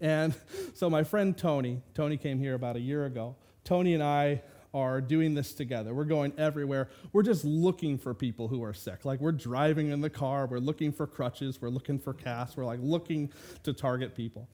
And 0.00 0.34
so 0.74 0.88
my 0.88 1.02
friend 1.02 1.36
Tony, 1.36 1.82
Tony 1.94 2.16
came 2.16 2.38
here 2.38 2.54
about 2.54 2.76
a 2.76 2.80
year 2.80 3.06
ago. 3.06 3.36
Tony 3.64 3.94
and 3.94 4.02
I 4.02 4.42
are 4.72 5.00
doing 5.00 5.34
this 5.34 5.52
together. 5.52 5.94
We're 5.94 6.04
going 6.04 6.32
everywhere. 6.38 6.88
We're 7.12 7.22
just 7.22 7.44
looking 7.44 7.98
for 7.98 8.14
people 8.14 8.48
who 8.48 8.62
are 8.62 8.74
sick. 8.74 9.04
Like 9.04 9.20
we're 9.20 9.32
driving 9.32 9.90
in 9.90 10.00
the 10.00 10.10
car, 10.10 10.46
we're 10.46 10.58
looking 10.58 10.92
for 10.92 11.06
crutches, 11.06 11.60
we're 11.60 11.70
looking 11.70 11.98
for 11.98 12.14
casts, 12.14 12.56
we're 12.56 12.66
like 12.66 12.80
looking 12.82 13.32
to 13.64 13.72
target 13.72 14.14
people. 14.14 14.46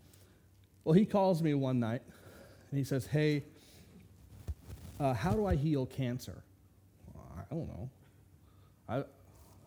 Well, 0.85 0.95
he 0.95 1.05
calls 1.05 1.43
me 1.43 1.53
one 1.55 1.81
night 1.81 2.03
and 2.71 2.79
he 2.79 2.85
says, 2.85 3.07
Hey, 3.07 3.45
uh, 4.99 5.15
how 5.15 5.33
do 5.33 5.47
I 5.47 5.57
heal 5.57 5.87
cancer? 5.87 6.43
I 7.39 7.55
don't 7.55 7.69
know. 7.69 7.91
I, 8.89 9.05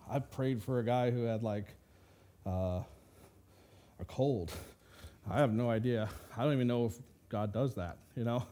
I 0.10 0.20
prayed 0.20 0.64
for 0.64 0.80
a 0.80 0.84
guy 0.84 1.12
who 1.12 1.24
had 1.24 1.44
like 1.44 1.66
uh, 2.46 2.82
a 4.00 4.06
cold. 4.08 4.52
I 5.30 5.40
have 5.40 5.54
no 5.54 5.70
idea. 5.70 6.10
I 6.36 6.44
don't 6.44 6.54
even 6.54 6.68
know 6.68 6.86
if 6.86 6.94
God 7.30 7.54
does 7.54 7.76
that, 7.76 7.98
you 8.16 8.24
know? 8.24 8.44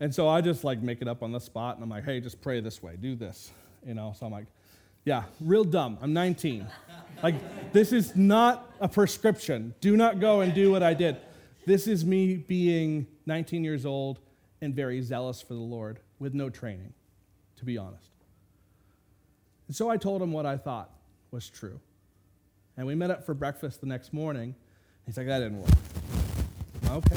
And 0.00 0.14
so 0.14 0.28
I 0.28 0.40
just 0.40 0.64
like 0.64 0.82
make 0.82 1.00
it 1.00 1.08
up 1.08 1.22
on 1.22 1.32
the 1.32 1.38
spot 1.38 1.76
and 1.76 1.84
I'm 1.84 1.90
like, 1.90 2.04
hey, 2.04 2.20
just 2.20 2.40
pray 2.42 2.60
this 2.60 2.82
way, 2.82 2.96
do 3.00 3.14
this. 3.14 3.50
You 3.86 3.94
know, 3.94 4.14
so 4.18 4.26
I'm 4.26 4.32
like, 4.32 4.46
yeah, 5.04 5.22
real 5.40 5.62
dumb. 5.62 5.98
I'm 6.02 6.12
19. 6.12 6.66
like, 7.22 7.36
this 7.72 7.92
is 7.92 8.16
not 8.16 8.72
a 8.80 8.88
prescription. 8.88 9.74
Do 9.80 9.96
not 9.96 10.18
go 10.18 10.40
and 10.40 10.52
do 10.52 10.72
what 10.72 10.82
I 10.82 10.94
did. 10.94 11.18
This 11.64 11.86
is 11.86 12.04
me 12.04 12.36
being 12.36 13.06
19 13.26 13.62
years 13.62 13.86
old 13.86 14.18
and 14.60 14.74
very 14.74 15.00
zealous 15.02 15.40
for 15.40 15.54
the 15.54 15.60
Lord 15.60 16.00
with 16.18 16.34
no 16.34 16.50
training, 16.50 16.92
to 17.56 17.64
be 17.64 17.78
honest. 17.78 18.10
And 19.66 19.76
so 19.76 19.90
I 19.90 19.96
told 19.96 20.22
him 20.22 20.32
what 20.32 20.46
I 20.46 20.56
thought 20.56 20.90
was 21.30 21.48
true. 21.48 21.80
And 22.76 22.86
we 22.86 22.94
met 22.94 23.10
up 23.10 23.24
for 23.24 23.34
breakfast 23.34 23.80
the 23.80 23.86
next 23.86 24.12
morning. 24.12 24.54
He's 25.06 25.16
like, 25.16 25.26
that 25.26 25.38
didn't 25.40 25.60
work. 25.60 25.70
Okay 26.90 27.16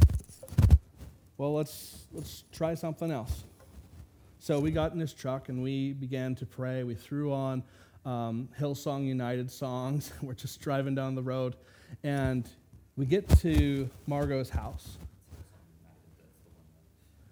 well, 1.39 1.53
let's, 1.53 2.05
let's 2.11 2.43
try 2.51 2.75
something 2.75 3.11
else. 3.11 3.45
So 4.39 4.59
we 4.59 4.71
got 4.71 4.91
in 4.91 4.99
this 4.99 5.13
truck 5.13 5.47
and 5.47 5.63
we 5.63 5.93
began 5.93 6.35
to 6.35 6.45
pray. 6.45 6.83
We 6.83 6.95
threw 6.95 7.31
on 7.31 7.63
um, 8.05 8.49
Hillsong 8.59 9.07
United 9.07 9.49
songs. 9.49 10.11
We're 10.21 10.33
just 10.33 10.59
driving 10.59 10.95
down 10.95 11.15
the 11.15 11.21
road 11.21 11.55
and 12.03 12.47
we 12.97 13.05
get 13.05 13.29
to 13.39 13.89
Margot's 14.05 14.49
house. 14.49 14.97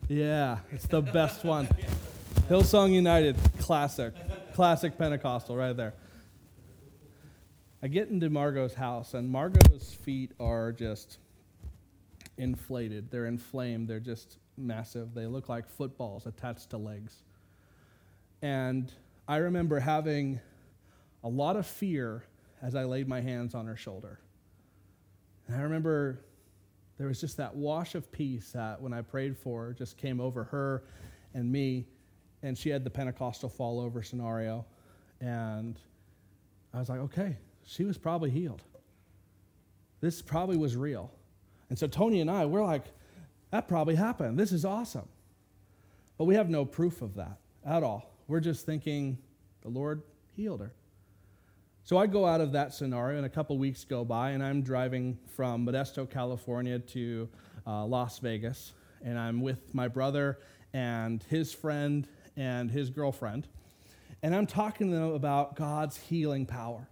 Yeah, 0.08 0.60
it's 0.72 0.88
the 0.88 1.02
best 1.02 1.44
one. 1.44 1.68
Hillsong 2.50 2.94
United, 2.94 3.36
classic, 3.60 4.14
classic 4.54 4.98
Pentecostal 4.98 5.58
right 5.58 5.76
there. 5.76 5.94
I 7.84 7.88
get 7.90 8.08
into 8.08 8.30
Margot's 8.30 8.74
house, 8.74 9.14
and 9.14 9.30
Margot's 9.30 9.94
feet 9.94 10.32
are 10.40 10.72
just 10.72 11.18
inflated, 12.38 13.12
they're 13.12 13.26
inflamed, 13.26 13.90
they're 13.90 14.00
just 14.00 14.38
massive. 14.56 15.14
They 15.14 15.26
look 15.26 15.50
like 15.50 15.68
footballs 15.68 16.26
attached 16.26 16.70
to 16.70 16.78
legs. 16.78 17.24
And 18.42 18.92
I 19.28 19.38
remember 19.38 19.80
having 19.80 20.40
a 21.24 21.28
lot 21.30 21.58
of 21.58 21.68
fear 21.68 22.24
as 22.62 22.76
I 22.76 22.86
laid 22.86 23.10
my 23.10 23.20
hands 23.20 23.54
on 23.54 23.68
her 23.68 23.76
shoulder. 23.76 24.20
And 25.48 25.58
I 25.58 25.62
remember 25.62 26.22
there 26.98 27.08
was 27.08 27.22
just 27.22 27.38
that 27.38 27.56
wash 27.56 27.96
of 27.96 28.12
peace 28.12 28.52
that 28.52 28.82
when 28.82 28.94
I 28.94 29.02
prayed 29.02 29.38
for 29.38 29.74
just 29.74 29.98
came 29.98 30.20
over 30.20 30.44
her 30.46 30.84
and 31.34 31.52
me. 31.52 31.86
And 32.44 32.58
she 32.58 32.70
had 32.70 32.84
the 32.84 32.90
Pentecostal 32.90 33.50
fall 33.50 33.80
over 33.80 34.04
scenario. 34.04 34.66
And 35.20 35.80
I 36.74 36.80
was 36.80 36.90
like, 36.90 37.00
okay, 37.00 37.38
she 37.66 37.84
was 37.84 37.98
probably 37.98 38.30
healed. 38.30 38.62
This 40.02 40.22
probably 40.22 40.58
was 40.58 40.76
real. 40.76 41.12
And 41.70 41.78
so 41.78 41.88
Tony 41.88 42.22
and 42.22 42.30
I, 42.30 42.46
we're 42.46 42.64
like, 42.64 42.86
that 43.52 43.68
probably 43.68 43.96
happened. 43.96 44.38
This 44.38 44.52
is 44.52 44.66
awesome. 44.66 45.08
But 46.18 46.26
we 46.26 46.36
have 46.36 46.50
no 46.50 46.66
proof 46.66 47.02
of 47.02 47.16
that 47.16 47.38
at 47.66 47.84
all. 47.84 48.14
We're 48.28 48.40
just 48.40 48.66
thinking 48.66 49.18
the 49.62 49.70
Lord 49.70 50.02
healed 50.36 50.62
her. 50.62 50.74
So 51.88 51.98
I 51.98 52.06
go 52.06 52.26
out 52.26 52.42
of 52.42 52.52
that 52.52 52.74
scenario, 52.74 53.16
and 53.16 53.26
a 53.26 53.30
couple 53.30 53.58
weeks 53.58 53.86
go 53.86 54.04
by, 54.04 54.32
and 54.32 54.44
I'm 54.44 54.62
driving 54.62 55.18
from 55.38 55.66
Modesto, 55.66 56.06
California 56.10 56.80
to 56.80 57.30
uh, 57.66 57.86
Las 57.86 58.20
Vegas, 58.20 58.74
and 59.02 59.18
I'm 59.18 59.40
with 59.40 59.74
my 59.74 59.88
brother 59.88 60.38
and 60.74 61.24
his 61.30 61.54
friend 61.54 62.06
and 62.36 62.70
his 62.70 62.90
girlfriend, 62.90 63.48
and 64.22 64.36
I'm 64.36 64.46
talking 64.46 64.90
to 64.90 64.96
them 64.98 65.14
about 65.14 65.56
God's 65.56 65.96
healing 65.96 66.46
power. 66.46 66.90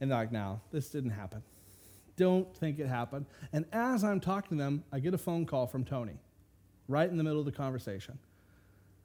And 0.00 0.10
they're 0.10 0.18
like, 0.18 0.32
no, 0.32 0.62
this 0.72 0.88
didn't 0.88 1.10
happen. 1.10 1.44
Don't 2.16 2.52
think 2.56 2.80
it 2.80 2.88
happened. 2.88 3.26
And 3.52 3.66
as 3.72 4.02
I'm 4.02 4.18
talking 4.18 4.58
to 4.58 4.64
them, 4.64 4.82
I 4.92 4.98
get 4.98 5.14
a 5.14 5.18
phone 5.18 5.46
call 5.46 5.68
from 5.68 5.84
Tony 5.84 6.18
right 6.88 7.08
in 7.08 7.18
the 7.18 7.22
middle 7.22 7.38
of 7.38 7.46
the 7.46 7.52
conversation. 7.52 8.18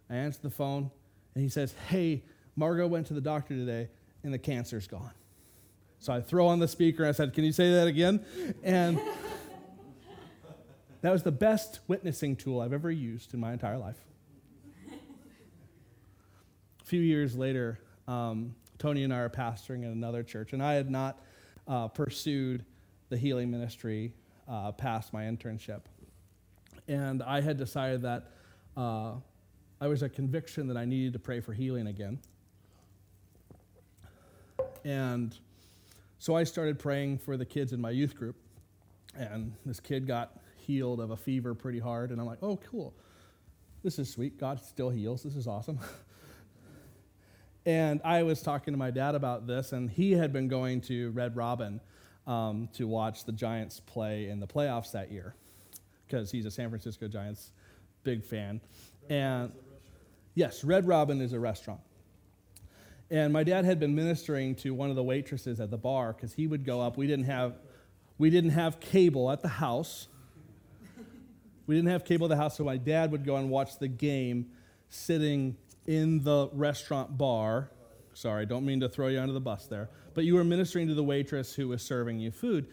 I 0.09 0.15
answer 0.15 0.39
the 0.41 0.49
phone, 0.49 0.89
and 1.35 1.43
he 1.43 1.49
says, 1.51 1.75
Hey, 1.87 2.23
Margot 2.55 2.87
went 2.87 3.05
to 3.07 3.13
the 3.13 3.21
doctor 3.21 3.55
today, 3.55 3.89
and 4.23 4.33
the 4.33 4.39
cancer's 4.39 4.87
gone. 4.87 5.11
So 5.99 6.11
I 6.11 6.21
throw 6.21 6.47
on 6.47 6.59
the 6.59 6.67
speaker, 6.67 7.03
and 7.03 7.09
I 7.09 7.13
said, 7.13 7.33
Can 7.33 7.43
you 7.43 7.51
say 7.51 7.71
that 7.73 7.87
again? 7.87 8.25
And 8.63 8.99
that 11.01 11.11
was 11.11 11.23
the 11.23 11.31
best 11.31 11.79
witnessing 11.87 12.35
tool 12.35 12.61
I've 12.61 12.73
ever 12.73 12.91
used 12.91 13.33
in 13.33 13.39
my 13.39 13.53
entire 13.53 13.77
life. 13.77 13.97
A 16.81 16.85
few 16.85 17.01
years 17.01 17.35
later, 17.35 17.79
um, 18.07 18.55
Tony 18.77 19.03
and 19.03 19.13
I 19.13 19.19
are 19.19 19.29
pastoring 19.29 19.83
in 19.83 19.91
another 19.91 20.23
church, 20.23 20.51
and 20.53 20.61
I 20.61 20.73
had 20.73 20.91
not 20.91 21.21
uh, 21.67 21.87
pursued 21.87 22.65
the 23.09 23.17
healing 23.17 23.49
ministry 23.49 24.13
uh, 24.47 24.71
past 24.73 25.13
my 25.13 25.23
internship. 25.23 25.81
And 26.87 27.23
I 27.23 27.39
had 27.39 27.57
decided 27.57 28.01
that 28.01 28.31
uh, 28.75 29.13
I 29.79 29.87
was 29.87 30.03
a 30.03 30.09
conviction 30.09 30.67
that 30.67 30.77
I 30.77 30.85
needed 30.85 31.13
to 31.13 31.19
pray 31.19 31.39
for 31.39 31.53
healing 31.53 31.87
again. 31.87 32.19
And 34.83 35.37
so 36.19 36.35
I 36.35 36.43
started 36.43 36.79
praying 36.79 37.19
for 37.19 37.37
the 37.37 37.45
kids 37.45 37.73
in 37.73 37.81
my 37.81 37.91
youth 37.91 38.15
group. 38.15 38.35
And 39.15 39.53
this 39.65 39.79
kid 39.79 40.07
got 40.07 40.39
healed 40.57 40.99
of 40.99 41.11
a 41.11 41.17
fever 41.17 41.53
pretty 41.53 41.79
hard. 41.79 42.11
And 42.11 42.19
I'm 42.19 42.27
like, 42.27 42.39
oh, 42.41 42.57
cool. 42.57 42.93
This 43.83 43.99
is 43.99 44.09
sweet. 44.09 44.39
God 44.39 44.61
still 44.63 44.89
heals. 44.89 45.23
This 45.23 45.35
is 45.35 45.47
awesome. 45.47 45.79
and 47.65 48.01
I 48.03 48.23
was 48.23 48.41
talking 48.41 48.73
to 48.73 48.77
my 48.77 48.91
dad 48.91 49.15
about 49.15 49.45
this, 49.45 49.73
and 49.73 49.89
he 49.89 50.13
had 50.13 50.31
been 50.31 50.47
going 50.47 50.81
to 50.81 51.11
Red 51.11 51.35
Robin 51.35 51.81
um, 52.25 52.69
to 52.73 52.87
watch 52.87 53.25
the 53.25 53.33
Giants 53.33 53.81
play 53.81 54.29
in 54.29 54.39
the 54.39 54.47
playoffs 54.47 54.91
that 54.93 55.11
year 55.11 55.35
because 56.07 56.31
he's 56.31 56.45
a 56.45 56.51
San 56.51 56.69
Francisco 56.69 57.07
Giants 57.07 57.51
big 58.03 58.23
fan. 58.23 58.61
and 59.09 59.51
yes, 60.35 60.63
Red 60.63 60.87
Robin 60.87 61.21
is 61.21 61.33
a 61.33 61.39
restaurant. 61.39 61.81
And 63.13 63.31
my 63.31 63.45
dad 63.45 63.63
had 63.63 63.79
been 63.79 63.95
ministering 63.95 64.55
to 64.55 64.73
one 64.73 64.89
of 64.89 64.97
the 64.97 65.03
waitresses 65.03 65.61
at 65.61 65.69
the 65.71 65.77
bar 65.77 66.11
because 66.11 66.33
he 66.33 66.47
would 66.47 66.65
go 66.65 66.81
up. 66.81 66.97
We 66.97 67.07
didn't 67.07 67.25
have 67.25 67.53
we 68.17 68.29
didn't 68.29 68.51
have 68.51 68.79
cable 68.79 69.31
at 69.31 69.41
the 69.41 69.47
house. 69.47 70.07
We 71.65 71.75
didn't 71.75 71.91
have 71.91 72.03
cable 72.03 72.25
at 72.25 72.29
the 72.29 72.35
house, 72.35 72.57
so 72.57 72.65
my 72.65 72.75
dad 72.75 73.11
would 73.11 73.25
go 73.25 73.37
and 73.37 73.49
watch 73.49 73.79
the 73.79 73.87
game 73.87 74.47
sitting 74.89 75.55
in 75.87 76.21
the 76.23 76.49
restaurant 76.51 77.17
bar. 77.17 77.71
Sorry, 78.13 78.45
don't 78.45 78.65
mean 78.65 78.81
to 78.81 78.89
throw 78.89 79.07
you 79.07 79.19
under 79.19 79.33
the 79.33 79.39
bus 79.39 79.67
there 79.67 79.89
but 80.13 80.25
you 80.25 80.35
were 80.35 80.43
ministering 80.43 80.87
to 80.87 80.93
the 80.93 81.03
waitress 81.03 81.53
who 81.53 81.67
was 81.67 81.81
serving 81.81 82.19
you 82.19 82.31
food. 82.31 82.67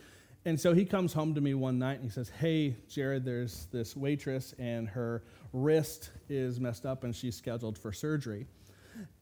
And 0.44 0.58
so 0.58 0.72
he 0.72 0.84
comes 0.84 1.12
home 1.12 1.34
to 1.34 1.40
me 1.40 1.54
one 1.54 1.78
night 1.78 2.00
and 2.00 2.04
he 2.04 2.10
says, 2.10 2.30
Hey, 2.30 2.76
Jared, 2.88 3.24
there's 3.24 3.66
this 3.72 3.96
waitress 3.96 4.54
and 4.58 4.88
her 4.88 5.22
wrist 5.52 6.10
is 6.28 6.60
messed 6.60 6.86
up 6.86 7.04
and 7.04 7.14
she's 7.14 7.36
scheduled 7.36 7.76
for 7.76 7.92
surgery. 7.92 8.46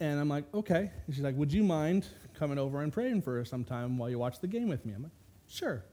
And 0.00 0.18
I'm 0.20 0.28
like, 0.28 0.44
Okay. 0.54 0.90
And 1.07 1.14
she's 1.14 1.24
like, 1.24 1.37
Would 1.37 1.52
you 1.52 1.62
mind 1.62 2.07
coming 2.35 2.59
over 2.59 2.83
and 2.83 2.92
praying 2.92 3.22
for 3.22 3.37
her 3.37 3.44
sometime 3.44 3.98
while 3.98 4.11
you 4.11 4.18
watch 4.18 4.40
the 4.40 4.46
game 4.46 4.68
with 4.68 4.85
me? 4.85 4.92
I'm 4.94 5.02
like, 5.02 5.12
Sure. 5.48 5.85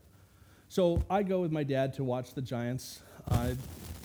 So 0.69 1.03
I 1.09 1.23
go 1.23 1.41
with 1.41 1.51
my 1.51 1.63
dad 1.63 1.93
to 1.93 2.03
watch 2.03 2.33
the 2.33 2.41
Giants. 2.41 3.01
I'm 3.27 3.57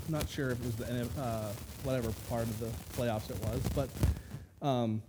not 0.08 0.28
sure 0.28 0.50
if 0.50 0.60
it 0.60 0.66
was 0.66 0.76
the 0.76 1.08
uh, 1.20 1.52
whatever 1.84 2.10
part 2.28 2.42
of 2.42 2.60
the 2.60 2.66
playoffs 2.96 3.30
it 3.30 3.38
was, 3.42 3.60
but 3.74 3.88
um, 4.66 5.02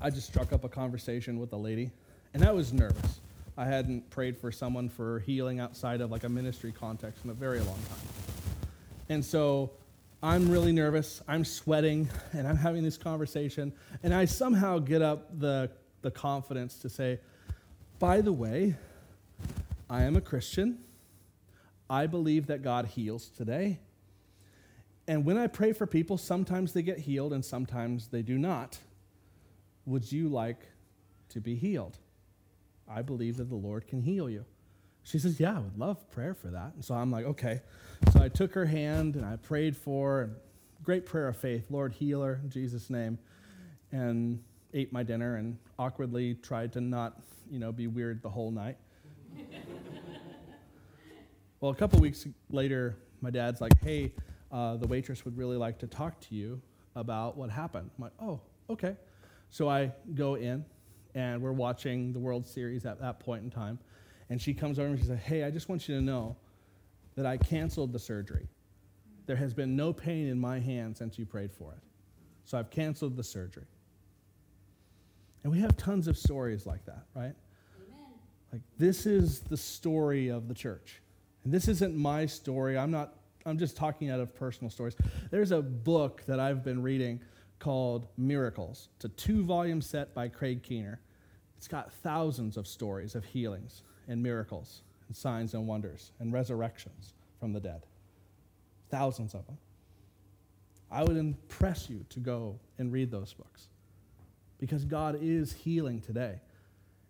I 0.00 0.10
just 0.10 0.26
struck 0.26 0.52
up 0.52 0.64
a 0.64 0.68
conversation 0.68 1.38
with 1.38 1.50
the 1.50 1.58
lady 1.58 1.90
and 2.34 2.44
I 2.44 2.52
was 2.52 2.72
nervous. 2.72 3.20
I 3.56 3.64
hadn't 3.64 4.08
prayed 4.10 4.38
for 4.38 4.52
someone 4.52 4.88
for 4.88 5.18
healing 5.20 5.58
outside 5.58 6.00
of 6.00 6.10
like 6.10 6.24
a 6.24 6.28
ministry 6.28 6.72
context 6.72 7.24
in 7.24 7.30
a 7.30 7.34
very 7.34 7.58
long 7.58 7.78
time. 7.88 8.08
And 9.08 9.24
so 9.24 9.72
I'm 10.22 10.50
really 10.50 10.72
nervous. 10.72 11.22
I'm 11.28 11.44
sweating 11.44 12.08
and 12.32 12.46
I'm 12.48 12.56
having 12.56 12.82
this 12.82 12.96
conversation. 12.96 13.72
And 14.02 14.12
I 14.12 14.24
somehow 14.24 14.78
get 14.80 15.00
up 15.00 15.38
the, 15.38 15.70
the 16.02 16.10
confidence 16.10 16.78
to 16.80 16.88
say, 16.88 17.20
by 18.00 18.20
the 18.20 18.32
way, 18.32 18.74
I 19.88 20.02
am 20.02 20.16
a 20.16 20.20
Christian. 20.20 20.78
I 21.88 22.06
believe 22.06 22.48
that 22.48 22.62
God 22.62 22.86
heals 22.86 23.28
today. 23.28 23.78
And 25.06 25.24
when 25.24 25.38
I 25.38 25.46
pray 25.46 25.72
for 25.72 25.86
people, 25.86 26.18
sometimes 26.18 26.72
they 26.72 26.82
get 26.82 26.98
healed 26.98 27.32
and 27.32 27.44
sometimes 27.44 28.08
they 28.08 28.22
do 28.22 28.36
not. 28.36 28.78
Would 29.86 30.10
you 30.10 30.28
like 30.28 30.66
to 31.30 31.40
be 31.40 31.54
healed? 31.54 31.96
I 32.88 33.02
believe 33.02 33.36
that 33.36 33.48
the 33.48 33.56
Lord 33.56 33.86
can 33.86 34.02
heal 34.02 34.28
you. 34.28 34.44
She 35.08 35.18
says, 35.18 35.40
Yeah, 35.40 35.56
I 35.56 35.60
would 35.60 35.78
love 35.78 36.10
prayer 36.10 36.34
for 36.34 36.48
that. 36.48 36.74
And 36.74 36.84
so 36.84 36.94
I'm 36.94 37.10
like, 37.10 37.24
Okay. 37.24 37.62
So 38.12 38.22
I 38.22 38.28
took 38.28 38.52
her 38.52 38.66
hand 38.66 39.16
and 39.16 39.24
I 39.24 39.36
prayed 39.36 39.76
for 39.76 40.10
her. 40.10 40.30
Great 40.82 41.06
prayer 41.06 41.28
of 41.28 41.36
faith. 41.36 41.66
Lord, 41.70 41.92
heal 41.94 42.22
her 42.22 42.40
in 42.42 42.50
Jesus' 42.50 42.90
name. 42.90 43.18
And 43.90 44.42
ate 44.74 44.92
my 44.92 45.02
dinner 45.02 45.36
and 45.36 45.56
awkwardly 45.78 46.34
tried 46.34 46.74
to 46.74 46.82
not, 46.82 47.20
you 47.50 47.58
know, 47.58 47.72
be 47.72 47.86
weird 47.86 48.22
the 48.22 48.28
whole 48.28 48.50
night. 48.50 48.76
well, 51.60 51.70
a 51.70 51.74
couple 51.74 51.98
weeks 52.00 52.26
later, 52.50 52.98
my 53.22 53.30
dad's 53.30 53.62
like, 53.62 53.72
Hey, 53.82 54.12
uh, 54.52 54.76
the 54.76 54.86
waitress 54.86 55.24
would 55.24 55.38
really 55.38 55.56
like 55.56 55.78
to 55.78 55.86
talk 55.86 56.20
to 56.20 56.34
you 56.34 56.60
about 56.96 57.34
what 57.36 57.48
happened. 57.48 57.90
I'm 57.96 58.04
like, 58.04 58.12
Oh, 58.20 58.40
okay. 58.68 58.94
So 59.50 59.70
I 59.70 59.90
go 60.14 60.34
in 60.34 60.66
and 61.14 61.40
we're 61.40 61.52
watching 61.52 62.12
the 62.12 62.18
World 62.18 62.46
Series 62.46 62.84
at 62.84 63.00
that 63.00 63.20
point 63.20 63.42
in 63.42 63.50
time. 63.50 63.78
And 64.30 64.40
she 64.40 64.54
comes 64.54 64.78
over 64.78 64.88
and 64.88 64.98
she 64.98 65.06
says, 65.06 65.18
Hey, 65.20 65.44
I 65.44 65.50
just 65.50 65.68
want 65.68 65.88
you 65.88 65.96
to 65.96 66.02
know 66.02 66.36
that 67.16 67.26
I 67.26 67.36
canceled 67.36 67.92
the 67.92 67.98
surgery. 67.98 68.46
There 69.26 69.36
has 69.36 69.52
been 69.52 69.76
no 69.76 69.92
pain 69.92 70.28
in 70.28 70.38
my 70.38 70.58
hand 70.58 70.96
since 70.96 71.18
you 71.18 71.26
prayed 71.26 71.52
for 71.52 71.72
it. 71.72 71.82
So 72.44 72.58
I've 72.58 72.70
canceled 72.70 73.16
the 73.16 73.24
surgery. 73.24 73.66
And 75.42 75.52
we 75.52 75.60
have 75.60 75.76
tons 75.76 76.08
of 76.08 76.16
stories 76.16 76.66
like 76.66 76.84
that, 76.86 77.04
right? 77.14 77.24
Amen. 77.24 77.34
Like 78.52 78.62
this 78.78 79.06
is 79.06 79.40
the 79.40 79.56
story 79.56 80.28
of 80.28 80.48
the 80.48 80.54
church. 80.54 81.02
And 81.44 81.52
this 81.52 81.68
isn't 81.68 81.96
my 81.96 82.26
story. 82.26 82.78
I'm 82.78 82.90
not 82.90 83.14
I'm 83.46 83.58
just 83.58 83.76
talking 83.76 84.10
out 84.10 84.20
of 84.20 84.34
personal 84.34 84.70
stories. 84.70 84.94
There's 85.30 85.52
a 85.52 85.62
book 85.62 86.22
that 86.26 86.38
I've 86.38 86.62
been 86.62 86.82
reading 86.82 87.20
called 87.58 88.06
Miracles. 88.16 88.88
It's 88.96 89.06
a 89.06 89.08
two-volume 89.08 89.80
set 89.80 90.14
by 90.14 90.28
Craig 90.28 90.62
Keener. 90.62 91.00
It's 91.58 91.66
got 91.66 91.92
thousands 91.92 92.56
of 92.56 92.68
stories 92.68 93.16
of 93.16 93.24
healings 93.24 93.82
and 94.06 94.22
miracles 94.22 94.82
and 95.08 95.16
signs 95.16 95.54
and 95.54 95.66
wonders 95.66 96.12
and 96.20 96.32
resurrections 96.32 97.14
from 97.40 97.52
the 97.52 97.58
dead. 97.58 97.84
Thousands 98.90 99.34
of 99.34 99.44
them. 99.46 99.58
I 100.88 101.02
would 101.02 101.16
impress 101.16 101.90
you 101.90 102.06
to 102.10 102.20
go 102.20 102.60
and 102.78 102.92
read 102.92 103.10
those 103.10 103.34
books 103.34 103.66
because 104.58 104.84
God 104.84 105.18
is 105.20 105.52
healing 105.52 106.00
today. 106.00 106.40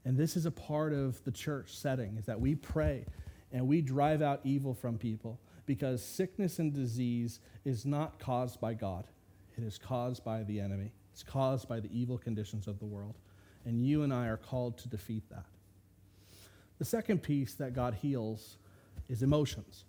And 0.07 0.17
this 0.17 0.35
is 0.35 0.47
a 0.47 0.51
part 0.51 0.95
of 0.95 1.23
the 1.25 1.31
church 1.31 1.77
setting 1.77 2.17
is 2.17 2.25
that 2.25 2.41
we 2.41 2.55
pray 2.55 3.05
and 3.53 3.69
we 3.69 3.83
drive 3.83 4.23
out 4.23 4.41
evil 4.45 4.73
from 4.73 4.97
people 4.97 5.39
because 5.67 6.03
sickness 6.03 6.59
and 6.59 6.73
disease 6.73 7.41
is 7.67 7.85
not 7.85 8.19
caused 8.19 8.63
by 8.63 8.73
God. 8.73 9.05
It 9.59 9.63
is 9.65 9.77
caused 9.77 10.25
by 10.25 10.43
the 10.45 10.59
enemy. 10.59 10.93
It's 11.13 11.23
caused 11.23 11.69
by 11.69 11.81
the 11.81 11.91
evil 11.93 12.17
conditions 12.17 12.67
of 12.67 12.79
the 12.79 12.87
world 12.87 13.19
and 13.65 13.85
you 13.85 14.03
and 14.03 14.13
I 14.13 14.27
are 14.29 14.37
called 14.37 14.79
to 14.79 14.89
defeat 14.89 15.29
that. 15.31 15.45
The 16.79 16.85
second 16.85 17.23
piece 17.23 17.55
that 17.55 17.75
God 17.75 17.95
heals 17.95 18.57
is 19.09 19.23
emotions. 19.23 19.85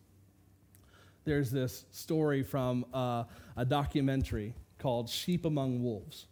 there's 1.25 1.51
this 1.51 1.85
story 1.91 2.41
from 2.41 2.85
uh, 2.93 3.23
a 3.55 3.65
documentary 3.65 4.55
called 4.79 5.09
Sheep 5.09 5.45
Among 5.45 5.83
Wolves. 5.83 6.25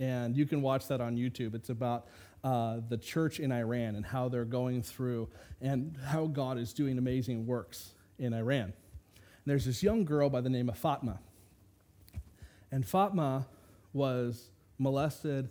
And 0.00 0.34
you 0.36 0.46
can 0.46 0.62
watch 0.62 0.88
that 0.88 1.00
on 1.00 1.16
YouTube. 1.16 1.54
It's 1.54 1.68
about 1.68 2.08
uh, 2.42 2.78
the 2.88 2.96
church 2.96 3.38
in 3.38 3.52
Iran 3.52 3.94
and 3.96 4.04
how 4.04 4.28
they're 4.28 4.46
going 4.46 4.82
through 4.82 5.28
and 5.60 5.96
how 6.06 6.26
God 6.26 6.58
is 6.58 6.72
doing 6.72 6.98
amazing 6.98 7.46
works 7.46 7.90
in 8.18 8.32
Iran. 8.32 8.72
And 9.14 9.46
there's 9.46 9.66
this 9.66 9.82
young 9.82 10.04
girl 10.04 10.30
by 10.30 10.40
the 10.40 10.50
name 10.50 10.68
of 10.68 10.78
Fatma. 10.78 11.20
And 12.72 12.86
Fatma 12.86 13.46
was 13.92 14.48
molested 14.78 15.50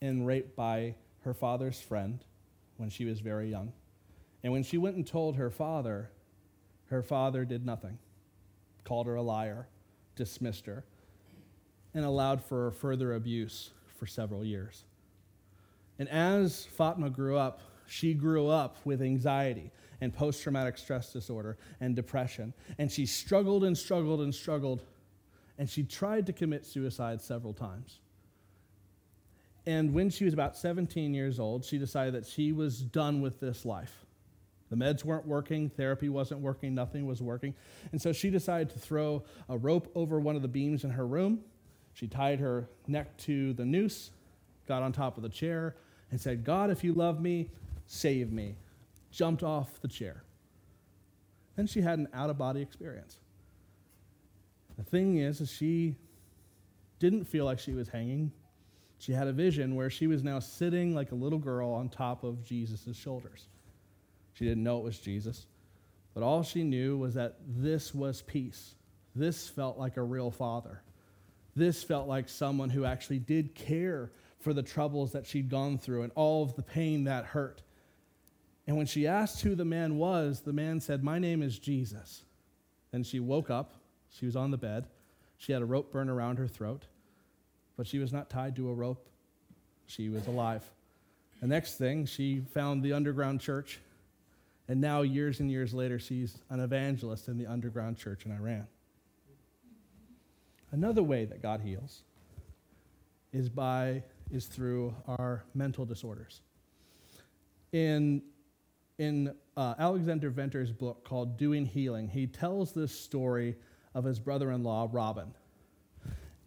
and 0.00 0.26
raped 0.26 0.56
by 0.56 0.94
her 1.22 1.34
father's 1.34 1.80
friend 1.80 2.24
when 2.76 2.90
she 2.90 3.04
was 3.04 3.20
very 3.20 3.50
young. 3.50 3.72
And 4.42 4.52
when 4.52 4.62
she 4.62 4.78
went 4.78 4.96
and 4.96 5.06
told 5.06 5.36
her 5.36 5.50
father, 5.50 6.10
her 6.86 7.02
father 7.02 7.44
did 7.44 7.66
nothing, 7.66 7.98
called 8.84 9.06
her 9.06 9.16
a 9.16 9.22
liar, 9.22 9.68
dismissed 10.16 10.66
her, 10.66 10.84
and 11.94 12.04
allowed 12.04 12.42
for 12.42 12.70
further 12.72 13.14
abuse 13.14 13.70
for 13.98 14.06
several 14.06 14.44
years. 14.44 14.84
And 15.98 16.08
as 16.08 16.64
Fatma 16.64 17.10
grew 17.10 17.36
up, 17.36 17.60
she 17.86 18.14
grew 18.14 18.48
up 18.48 18.76
with 18.84 19.02
anxiety 19.02 19.72
and 20.00 20.14
post 20.14 20.42
traumatic 20.42 20.78
stress 20.78 21.12
disorder 21.12 21.58
and 21.80 21.96
depression. 21.96 22.54
And 22.78 22.90
she 22.90 23.06
struggled 23.06 23.64
and 23.64 23.76
struggled 23.76 24.20
and 24.20 24.34
struggled. 24.34 24.82
And 25.58 25.68
she 25.68 25.82
tried 25.82 26.26
to 26.26 26.32
commit 26.32 26.64
suicide 26.64 27.20
several 27.20 27.52
times. 27.52 27.98
And 29.68 29.92
when 29.92 30.08
she 30.08 30.24
was 30.24 30.32
about 30.32 30.56
17 30.56 31.12
years 31.12 31.38
old, 31.38 31.62
she 31.62 31.76
decided 31.76 32.14
that 32.14 32.24
she 32.24 32.52
was 32.52 32.80
done 32.80 33.20
with 33.20 33.38
this 33.38 33.66
life. 33.66 34.06
The 34.70 34.76
meds 34.76 35.04
weren't 35.04 35.26
working, 35.26 35.68
therapy 35.68 36.08
wasn't 36.08 36.40
working, 36.40 36.74
nothing 36.74 37.04
was 37.04 37.20
working. 37.20 37.54
And 37.92 38.00
so 38.00 38.14
she 38.14 38.30
decided 38.30 38.70
to 38.70 38.78
throw 38.78 39.24
a 39.46 39.58
rope 39.58 39.92
over 39.94 40.20
one 40.20 40.36
of 40.36 40.40
the 40.40 40.48
beams 40.48 40.84
in 40.84 40.90
her 40.92 41.06
room. 41.06 41.40
She 41.92 42.06
tied 42.06 42.40
her 42.40 42.66
neck 42.86 43.14
to 43.18 43.52
the 43.52 43.66
noose, 43.66 44.10
got 44.66 44.82
on 44.82 44.90
top 44.90 45.18
of 45.18 45.22
the 45.22 45.28
chair, 45.28 45.76
and 46.10 46.18
said, 46.18 46.44
God, 46.44 46.70
if 46.70 46.82
you 46.82 46.94
love 46.94 47.20
me, 47.20 47.50
save 47.84 48.32
me. 48.32 48.56
Jumped 49.10 49.42
off 49.42 49.82
the 49.82 49.88
chair. 49.88 50.24
Then 51.56 51.66
she 51.66 51.82
had 51.82 51.98
an 51.98 52.08
out 52.14 52.30
of 52.30 52.38
body 52.38 52.62
experience. 52.62 53.18
The 54.78 54.84
thing 54.84 55.18
is, 55.18 55.42
is 55.42 55.52
she 55.52 55.96
didn't 57.00 57.26
feel 57.26 57.44
like 57.44 57.58
she 57.58 57.74
was 57.74 57.90
hanging. 57.90 58.32
She 58.98 59.12
had 59.12 59.28
a 59.28 59.32
vision 59.32 59.74
where 59.74 59.90
she 59.90 60.06
was 60.06 60.24
now 60.24 60.40
sitting 60.40 60.94
like 60.94 61.12
a 61.12 61.16
little 61.16 61.38
girl 61.38 61.70
on 61.70 61.88
top 61.88 62.24
of 62.24 62.44
Jesus' 62.44 62.96
shoulders. 62.96 63.46
She 64.32 64.44
didn't 64.44 64.64
know 64.64 64.78
it 64.78 64.84
was 64.84 64.98
Jesus, 64.98 65.46
but 66.14 66.22
all 66.22 66.42
she 66.42 66.62
knew 66.64 66.96
was 66.98 67.14
that 67.14 67.36
this 67.46 67.94
was 67.94 68.22
peace. 68.22 68.74
This 69.14 69.48
felt 69.48 69.78
like 69.78 69.96
a 69.96 70.02
real 70.02 70.30
father. 70.30 70.82
This 71.54 71.82
felt 71.82 72.08
like 72.08 72.28
someone 72.28 72.70
who 72.70 72.84
actually 72.84 73.18
did 73.18 73.54
care 73.54 74.12
for 74.38 74.52
the 74.52 74.62
troubles 74.62 75.12
that 75.12 75.26
she'd 75.26 75.48
gone 75.48 75.78
through 75.78 76.02
and 76.02 76.12
all 76.14 76.44
of 76.44 76.54
the 76.54 76.62
pain 76.62 77.04
that 77.04 77.24
hurt. 77.24 77.62
And 78.66 78.76
when 78.76 78.86
she 78.86 79.06
asked 79.06 79.40
who 79.40 79.54
the 79.54 79.64
man 79.64 79.96
was, 79.96 80.40
the 80.40 80.52
man 80.52 80.78
said, 80.80 81.02
My 81.02 81.18
name 81.18 81.42
is 81.42 81.58
Jesus. 81.58 82.22
Then 82.92 83.02
she 83.02 83.18
woke 83.18 83.50
up. 83.50 83.74
She 84.10 84.26
was 84.26 84.36
on 84.36 84.50
the 84.50 84.58
bed. 84.58 84.88
She 85.36 85.52
had 85.52 85.62
a 85.62 85.66
rope 85.66 85.92
burn 85.92 86.08
around 86.08 86.38
her 86.38 86.48
throat, 86.48 86.86
but 87.78 87.86
she 87.86 88.00
was 88.00 88.12
not 88.12 88.28
tied 88.28 88.56
to 88.56 88.68
a 88.68 88.74
rope. 88.74 89.08
She 89.86 90.10
was 90.10 90.26
alive. 90.26 90.68
The 91.40 91.46
next 91.46 91.78
thing, 91.78 92.06
she 92.06 92.40
found 92.40 92.82
the 92.82 92.92
underground 92.92 93.40
church. 93.40 93.78
And 94.66 94.80
now, 94.80 95.02
years 95.02 95.38
and 95.38 95.48
years 95.48 95.72
later, 95.72 95.98
she's 96.00 96.36
an 96.50 96.58
evangelist 96.60 97.28
in 97.28 97.38
the 97.38 97.46
underground 97.46 97.96
church 97.96 98.26
in 98.26 98.32
Iran. 98.32 98.66
Another 100.72 101.04
way 101.04 101.24
that 101.24 101.40
God 101.40 101.60
heals 101.60 102.02
is 103.32 103.48
by 103.48 104.02
is 104.30 104.46
through 104.46 104.94
our 105.06 105.44
mental 105.54 105.86
disorders. 105.86 106.40
In, 107.72 108.22
in 108.98 109.32
uh, 109.56 109.74
Alexander 109.78 110.30
Venter's 110.30 110.72
book 110.72 111.04
called 111.04 111.38
Doing 111.38 111.64
Healing, 111.64 112.08
he 112.08 112.26
tells 112.26 112.72
this 112.72 112.92
story 112.92 113.54
of 113.94 114.02
his 114.02 114.18
brother 114.18 114.50
in 114.50 114.64
law, 114.64 114.88
Robin. 114.90 115.32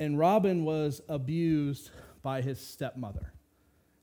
And 0.01 0.17
Robin 0.17 0.65
was 0.65 0.99
abused 1.07 1.91
by 2.23 2.41
his 2.41 2.59
stepmother. 2.59 3.33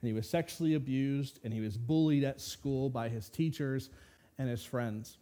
And 0.00 0.06
he 0.06 0.12
was 0.12 0.30
sexually 0.30 0.74
abused 0.74 1.40
and 1.42 1.52
he 1.52 1.60
was 1.60 1.76
bullied 1.76 2.22
at 2.22 2.40
school 2.40 2.88
by 2.88 3.08
his 3.08 3.28
teachers 3.28 3.90
and 4.38 4.48
his 4.48 4.62
friends. 4.64 5.18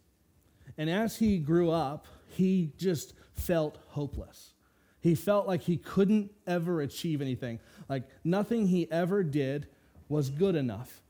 And 0.77 0.87
as 0.87 1.17
he 1.17 1.39
grew 1.39 1.71
up, 1.71 2.05
he 2.27 2.73
just 2.77 3.15
felt 3.33 3.79
hopeless. 3.87 4.53
He 4.99 5.15
felt 5.15 5.47
like 5.47 5.61
he 5.61 5.77
couldn't 5.77 6.29
ever 6.45 6.81
achieve 6.81 7.23
anything, 7.23 7.59
like 7.89 8.03
nothing 8.23 8.67
he 8.67 8.87
ever 8.91 9.23
did 9.23 9.65
was 10.09 10.29
good 10.29 10.53
enough. 10.53 11.01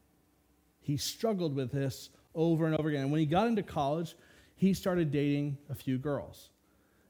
He 0.79 0.95
struggled 0.95 1.53
with 1.53 1.73
this 1.73 2.09
over 2.33 2.67
and 2.67 2.75
over 2.79 2.87
again. 2.87 3.01
And 3.01 3.11
when 3.11 3.19
he 3.19 3.25
got 3.25 3.47
into 3.47 3.63
college, 3.63 4.15
he 4.55 4.73
started 4.73 5.11
dating 5.11 5.57
a 5.69 5.75
few 5.75 5.97
girls. 5.97 6.51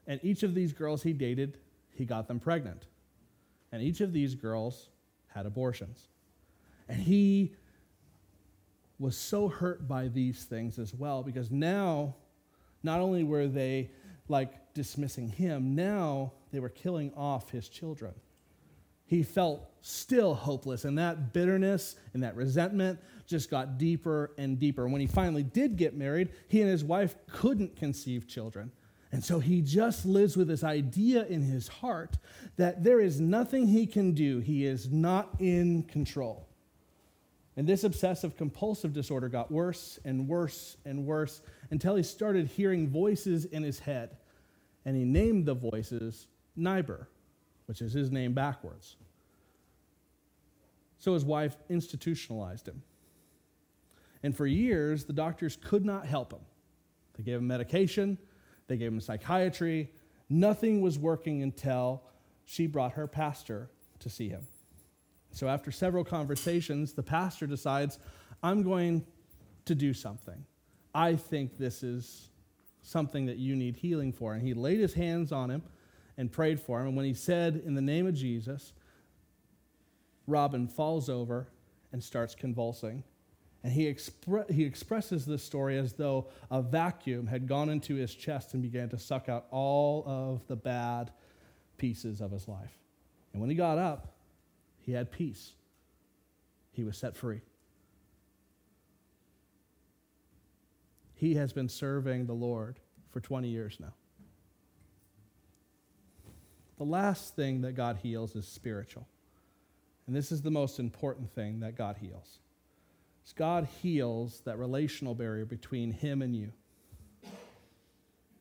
And 0.08 0.18
each 0.24 0.42
of 0.42 0.56
these 0.56 0.72
girls 0.72 1.04
he 1.04 1.12
dated, 1.12 1.56
he 1.98 2.04
got 2.04 2.28
them 2.28 2.40
pregnant. 2.40 2.86
And 3.72 3.82
each 3.82 4.00
of 4.00 4.12
these 4.12 4.34
girls 4.34 4.88
had 5.26 5.44
abortions. 5.44 6.08
And 6.88 7.02
he 7.02 7.52
was 8.98 9.16
so 9.16 9.48
hurt 9.48 9.86
by 9.86 10.08
these 10.08 10.44
things 10.44 10.78
as 10.78 10.94
well 10.94 11.22
because 11.22 11.50
now, 11.50 12.14
not 12.82 13.00
only 13.00 13.24
were 13.24 13.46
they 13.46 13.90
like 14.28 14.72
dismissing 14.74 15.28
him, 15.28 15.74
now 15.74 16.32
they 16.52 16.60
were 16.60 16.68
killing 16.68 17.12
off 17.14 17.50
his 17.50 17.68
children. 17.68 18.14
He 19.06 19.22
felt 19.22 19.70
still 19.80 20.34
hopeless, 20.34 20.84
and 20.84 20.98
that 20.98 21.32
bitterness 21.32 21.96
and 22.12 22.22
that 22.22 22.36
resentment 22.36 23.00
just 23.26 23.50
got 23.50 23.78
deeper 23.78 24.32
and 24.36 24.58
deeper. 24.58 24.86
When 24.86 25.00
he 25.00 25.06
finally 25.06 25.42
did 25.42 25.76
get 25.76 25.96
married, 25.96 26.28
he 26.48 26.60
and 26.60 26.70
his 26.70 26.84
wife 26.84 27.16
couldn't 27.30 27.76
conceive 27.76 28.28
children. 28.28 28.70
And 29.10 29.24
so 29.24 29.38
he 29.38 29.62
just 29.62 30.04
lives 30.04 30.36
with 30.36 30.48
this 30.48 30.62
idea 30.62 31.24
in 31.24 31.42
his 31.42 31.68
heart 31.68 32.18
that 32.56 32.84
there 32.84 33.00
is 33.00 33.20
nothing 33.20 33.68
he 33.68 33.86
can 33.86 34.12
do, 34.12 34.40
he 34.40 34.66
is 34.66 34.90
not 34.90 35.30
in 35.38 35.84
control. 35.84 36.46
And 37.56 37.66
this 37.66 37.82
obsessive 37.82 38.36
compulsive 38.36 38.92
disorder 38.92 39.28
got 39.28 39.50
worse 39.50 39.98
and 40.04 40.28
worse 40.28 40.76
and 40.84 41.04
worse 41.04 41.42
until 41.70 41.96
he 41.96 42.04
started 42.04 42.46
hearing 42.46 42.88
voices 42.88 43.46
in 43.46 43.64
his 43.64 43.80
head. 43.80 44.16
And 44.84 44.96
he 44.96 45.04
named 45.04 45.46
the 45.46 45.54
voices 45.54 46.28
Nibor, 46.56 47.06
which 47.66 47.82
is 47.82 47.92
his 47.92 48.12
name 48.12 48.32
backwards. 48.32 48.96
So 50.98 51.14
his 51.14 51.24
wife 51.24 51.56
institutionalized 51.68 52.68
him. 52.68 52.82
And 54.22 54.36
for 54.36 54.46
years, 54.46 55.04
the 55.04 55.12
doctors 55.12 55.56
could 55.56 55.84
not 55.84 56.06
help 56.06 56.32
him. 56.32 56.40
They 57.16 57.24
gave 57.24 57.38
him 57.38 57.46
medication, 57.46 58.18
they 58.68 58.76
gave 58.76 58.92
him 58.92 59.00
psychiatry. 59.00 59.90
Nothing 60.28 60.80
was 60.80 60.98
working 60.98 61.42
until 61.42 62.02
she 62.44 62.66
brought 62.66 62.92
her 62.92 63.06
pastor 63.06 63.70
to 64.00 64.08
see 64.08 64.28
him. 64.28 64.46
So, 65.32 65.48
after 65.48 65.70
several 65.70 66.04
conversations, 66.04 66.92
the 66.92 67.02
pastor 67.02 67.46
decides, 67.46 67.98
I'm 68.42 68.62
going 68.62 69.04
to 69.66 69.74
do 69.74 69.92
something. 69.92 70.44
I 70.94 71.16
think 71.16 71.58
this 71.58 71.82
is 71.82 72.28
something 72.82 73.26
that 73.26 73.36
you 73.36 73.54
need 73.54 73.76
healing 73.76 74.12
for. 74.12 74.34
And 74.34 74.42
he 74.42 74.54
laid 74.54 74.80
his 74.80 74.94
hands 74.94 75.32
on 75.32 75.50
him 75.50 75.62
and 76.16 76.32
prayed 76.32 76.60
for 76.60 76.80
him. 76.80 76.88
And 76.88 76.96
when 76.96 77.06
he 77.06 77.14
said, 77.14 77.62
In 77.64 77.74
the 77.74 77.82
name 77.82 78.06
of 78.06 78.14
Jesus, 78.14 78.72
Robin 80.26 80.66
falls 80.66 81.08
over 81.08 81.48
and 81.92 82.02
starts 82.02 82.34
convulsing. 82.34 83.02
And 83.68 83.76
he, 83.76 83.92
expre- 83.92 84.50
he 84.50 84.64
expresses 84.64 85.26
this 85.26 85.42
story 85.42 85.76
as 85.76 85.92
though 85.92 86.28
a 86.50 86.62
vacuum 86.62 87.26
had 87.26 87.46
gone 87.46 87.68
into 87.68 87.96
his 87.96 88.14
chest 88.14 88.54
and 88.54 88.62
began 88.62 88.88
to 88.88 88.98
suck 88.98 89.28
out 89.28 89.44
all 89.50 90.04
of 90.06 90.46
the 90.46 90.56
bad 90.56 91.12
pieces 91.76 92.22
of 92.22 92.30
his 92.30 92.48
life. 92.48 92.72
And 93.30 93.42
when 93.42 93.50
he 93.50 93.56
got 93.56 93.76
up, 93.76 94.16
he 94.78 94.92
had 94.92 95.12
peace. 95.12 95.52
He 96.72 96.82
was 96.82 96.96
set 96.96 97.14
free. 97.14 97.42
He 101.14 101.34
has 101.34 101.52
been 101.52 101.68
serving 101.68 102.24
the 102.24 102.32
Lord 102.32 102.80
for 103.10 103.20
20 103.20 103.48
years 103.48 103.76
now. 103.78 103.92
The 106.78 106.84
last 106.84 107.36
thing 107.36 107.60
that 107.60 107.72
God 107.72 107.98
heals 108.02 108.34
is 108.34 108.48
spiritual. 108.48 109.06
And 110.06 110.16
this 110.16 110.32
is 110.32 110.40
the 110.40 110.50
most 110.50 110.78
important 110.80 111.34
thing 111.34 111.60
that 111.60 111.76
God 111.76 111.98
heals. 112.00 112.38
Is 113.28 113.34
God 113.34 113.68
heals 113.82 114.40
that 114.46 114.56
relational 114.56 115.14
barrier 115.14 115.44
between 115.44 115.92
him 115.92 116.22
and 116.22 116.34
you. 116.34 116.50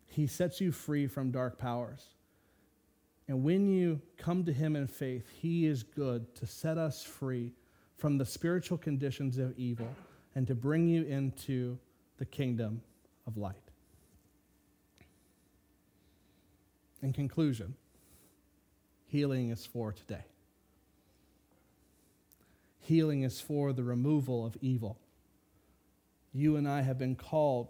He 0.06 0.28
sets 0.28 0.62
you 0.62 0.72
free 0.72 1.08
from 1.08 1.30
dark 1.30 1.58
powers. 1.60 2.06
And 3.28 3.44
when 3.44 3.68
you 3.68 4.02
come 4.18 4.46
to 4.46 4.54
him 4.54 4.78
in 4.78 4.88
faith, 4.88 5.28
he 5.42 5.66
is 5.66 5.84
good 5.84 6.34
to 6.36 6.48
set 6.48 6.78
us 6.78 7.04
free 7.04 7.52
from 7.98 8.18
the 8.18 8.26
spiritual 8.26 8.78
conditions 8.78 9.38
of 9.38 9.60
evil 9.60 9.94
and 10.36 10.48
to 10.48 10.56
bring 10.56 10.88
you 10.88 11.04
into 11.04 11.78
the 12.18 12.26
kingdom 12.26 12.82
of 13.28 13.36
light. 13.36 13.56
In 17.02 17.12
conclusion, 17.12 17.76
healing 19.08 19.50
is 19.50 19.66
for 19.66 19.92
today. 19.92 20.24
Healing 22.88 23.24
is 23.24 23.42
for 23.42 23.74
the 23.74 23.84
removal 23.84 24.46
of 24.46 24.56
evil. 24.62 24.98
You 26.34 26.56
and 26.56 26.66
I 26.66 26.84
have 26.84 26.98
been 26.98 27.16
called 27.18 27.68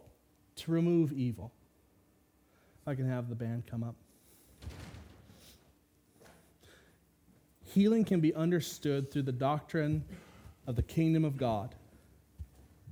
to 0.57 0.71
remove 0.71 1.11
evil. 1.11 1.51
If 2.83 2.87
I 2.87 2.93
can 2.93 3.09
have 3.09 3.27
the 3.27 3.33
band 3.33 3.63
come 3.65 3.81
up. 3.81 3.95
Healing 7.65 8.05
can 8.05 8.19
be 8.19 8.31
understood 8.35 9.11
through 9.11 9.23
the 9.23 9.31
doctrine 9.31 10.05
of 10.67 10.75
the 10.75 10.83
kingdom 10.83 11.25
of 11.25 11.35
God, 11.35 11.73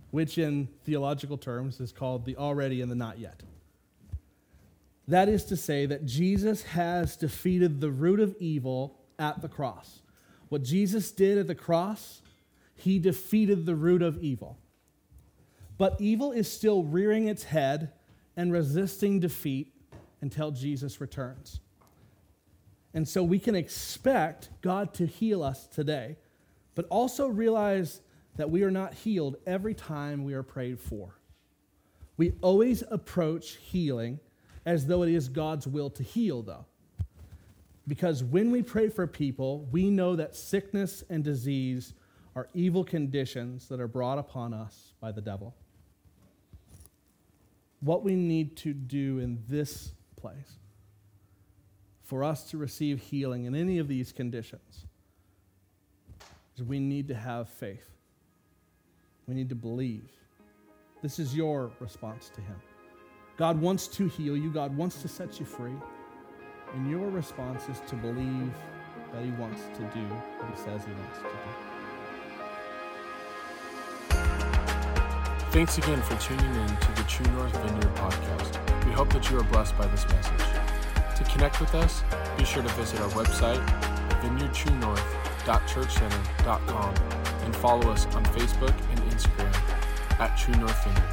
which 0.09 0.39
in 0.39 0.67
theological 0.83 1.37
terms 1.37 1.79
is 1.79 1.91
called 1.91 2.25
the 2.25 2.37
already 2.37 2.81
and 2.81 2.89
the 2.89 2.95
not 2.95 3.19
yet. 3.19 3.43
That 5.07 5.29
is 5.29 5.45
to 5.45 5.55
say, 5.55 5.85
that 5.85 6.07
Jesus 6.07 6.63
has 6.63 7.15
defeated 7.15 7.81
the 7.81 7.91
root 7.91 8.19
of 8.19 8.35
evil 8.39 8.97
at 9.19 9.43
the 9.43 9.47
cross. 9.47 10.01
What 10.49 10.63
Jesus 10.63 11.11
did 11.11 11.37
at 11.37 11.47
the 11.47 11.55
cross, 11.55 12.21
he 12.75 12.99
defeated 12.99 13.65
the 13.65 13.75
root 13.75 14.01
of 14.01 14.21
evil. 14.23 14.57
But 15.77 15.99
evil 15.99 16.31
is 16.31 16.51
still 16.51 16.83
rearing 16.83 17.27
its 17.27 17.43
head 17.43 17.91
and 18.37 18.51
resisting 18.51 19.19
defeat 19.19 19.73
until 20.21 20.51
Jesus 20.51 21.01
returns. 21.01 21.59
And 22.93 23.07
so 23.07 23.23
we 23.23 23.39
can 23.39 23.55
expect 23.55 24.49
God 24.61 24.93
to 24.95 25.05
heal 25.05 25.43
us 25.43 25.67
today, 25.67 26.17
but 26.75 26.85
also 26.89 27.27
realize 27.27 28.01
that 28.37 28.49
we 28.49 28.63
are 28.63 28.71
not 28.71 28.93
healed 28.93 29.35
every 29.45 29.73
time 29.73 30.23
we 30.23 30.33
are 30.33 30.43
prayed 30.43 30.79
for. 30.79 31.19
We 32.17 32.33
always 32.41 32.83
approach 32.89 33.55
healing 33.55 34.19
as 34.65 34.87
though 34.87 35.03
it 35.03 35.09
is 35.09 35.27
God's 35.27 35.67
will 35.67 35.89
to 35.91 36.03
heal, 36.03 36.41
though. 36.41 36.65
Because 37.87 38.23
when 38.23 38.51
we 38.51 38.63
pray 38.63 38.89
for 38.89 39.05
people, 39.05 39.67
we 39.71 39.89
know 39.89 40.15
that 40.15 40.35
sickness 40.35 41.03
and 41.09 41.23
disease 41.23 41.93
are 42.35 42.49
evil 42.53 42.83
conditions 42.83 43.67
that 43.69 43.79
are 43.79 43.87
brought 43.87 44.17
upon 44.17 44.53
us 44.53 44.93
by 44.99 45.11
the 45.11 45.21
devil. 45.21 45.55
What 47.79 48.03
we 48.03 48.15
need 48.15 48.57
to 48.57 48.73
do 48.73 49.19
in 49.19 49.43
this 49.47 49.91
place 50.15 50.59
for 52.03 52.23
us 52.23 52.49
to 52.49 52.57
receive 52.57 52.99
healing 52.99 53.45
in 53.45 53.55
any 53.55 53.77
of 53.77 53.87
these 53.87 54.11
conditions 54.11 54.87
is 56.55 56.63
we 56.63 56.79
need 56.79 57.07
to 57.07 57.15
have 57.15 57.49
faith. 57.49 57.89
We 59.27 59.35
need 59.35 59.49
to 59.49 59.55
believe. 59.55 60.09
This 61.01 61.19
is 61.19 61.35
your 61.35 61.71
response 61.79 62.29
to 62.29 62.41
Him. 62.41 62.55
God 63.37 63.59
wants 63.59 63.87
to 63.89 64.07
heal 64.07 64.37
you, 64.37 64.49
God 64.49 64.75
wants 64.75 65.01
to 65.01 65.07
set 65.07 65.39
you 65.39 65.45
free. 65.45 65.75
And 66.75 66.91
your 66.91 67.09
response 67.09 67.69
is 67.69 67.79
to 67.87 67.95
believe 67.95 68.51
that 69.13 69.23
He 69.23 69.31
wants 69.31 69.61
to 69.75 69.81
do 69.93 70.03
what 70.39 70.51
He 70.51 70.57
says 70.57 70.83
He 70.85 70.91
wants 70.91 71.19
to 71.19 71.23
do. 71.23 71.29
Thanks 75.51 75.77
again 75.77 76.01
for 76.01 76.17
tuning 76.17 76.53
in 76.53 76.67
to 76.67 76.91
the 76.97 77.03
True 77.07 77.25
North 77.37 77.55
Vineyard 77.63 77.95
podcast. 77.95 78.59
We 78.85 78.91
hope 78.91 79.13
that 79.13 79.31
you 79.31 79.39
are 79.39 79.43
blessed 79.43 79.77
by 79.77 79.87
this 79.87 80.05
message. 80.09 80.43
To 81.15 81.23
connect 81.31 81.61
with 81.61 81.73
us, 81.75 82.03
be 82.37 82.43
sure 82.43 82.61
to 82.61 82.67
visit 82.73 82.99
our 82.99 83.07
website, 83.11 83.65
vineyardtruenorth.churchcenter.com, 84.19 86.93
and 87.45 87.55
follow 87.55 87.89
us 87.89 88.05
on 88.07 88.25
Facebook 88.25 88.75
and 88.89 88.99
Instagram 89.13 89.55
at 90.19 90.37
True 90.37 90.55
North 90.55 90.83
Vineyard. 90.83 91.09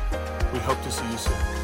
We 0.52 0.58
hope 0.58 0.82
to 0.82 0.90
see 0.90 1.08
you 1.08 1.18
soon. 1.18 1.61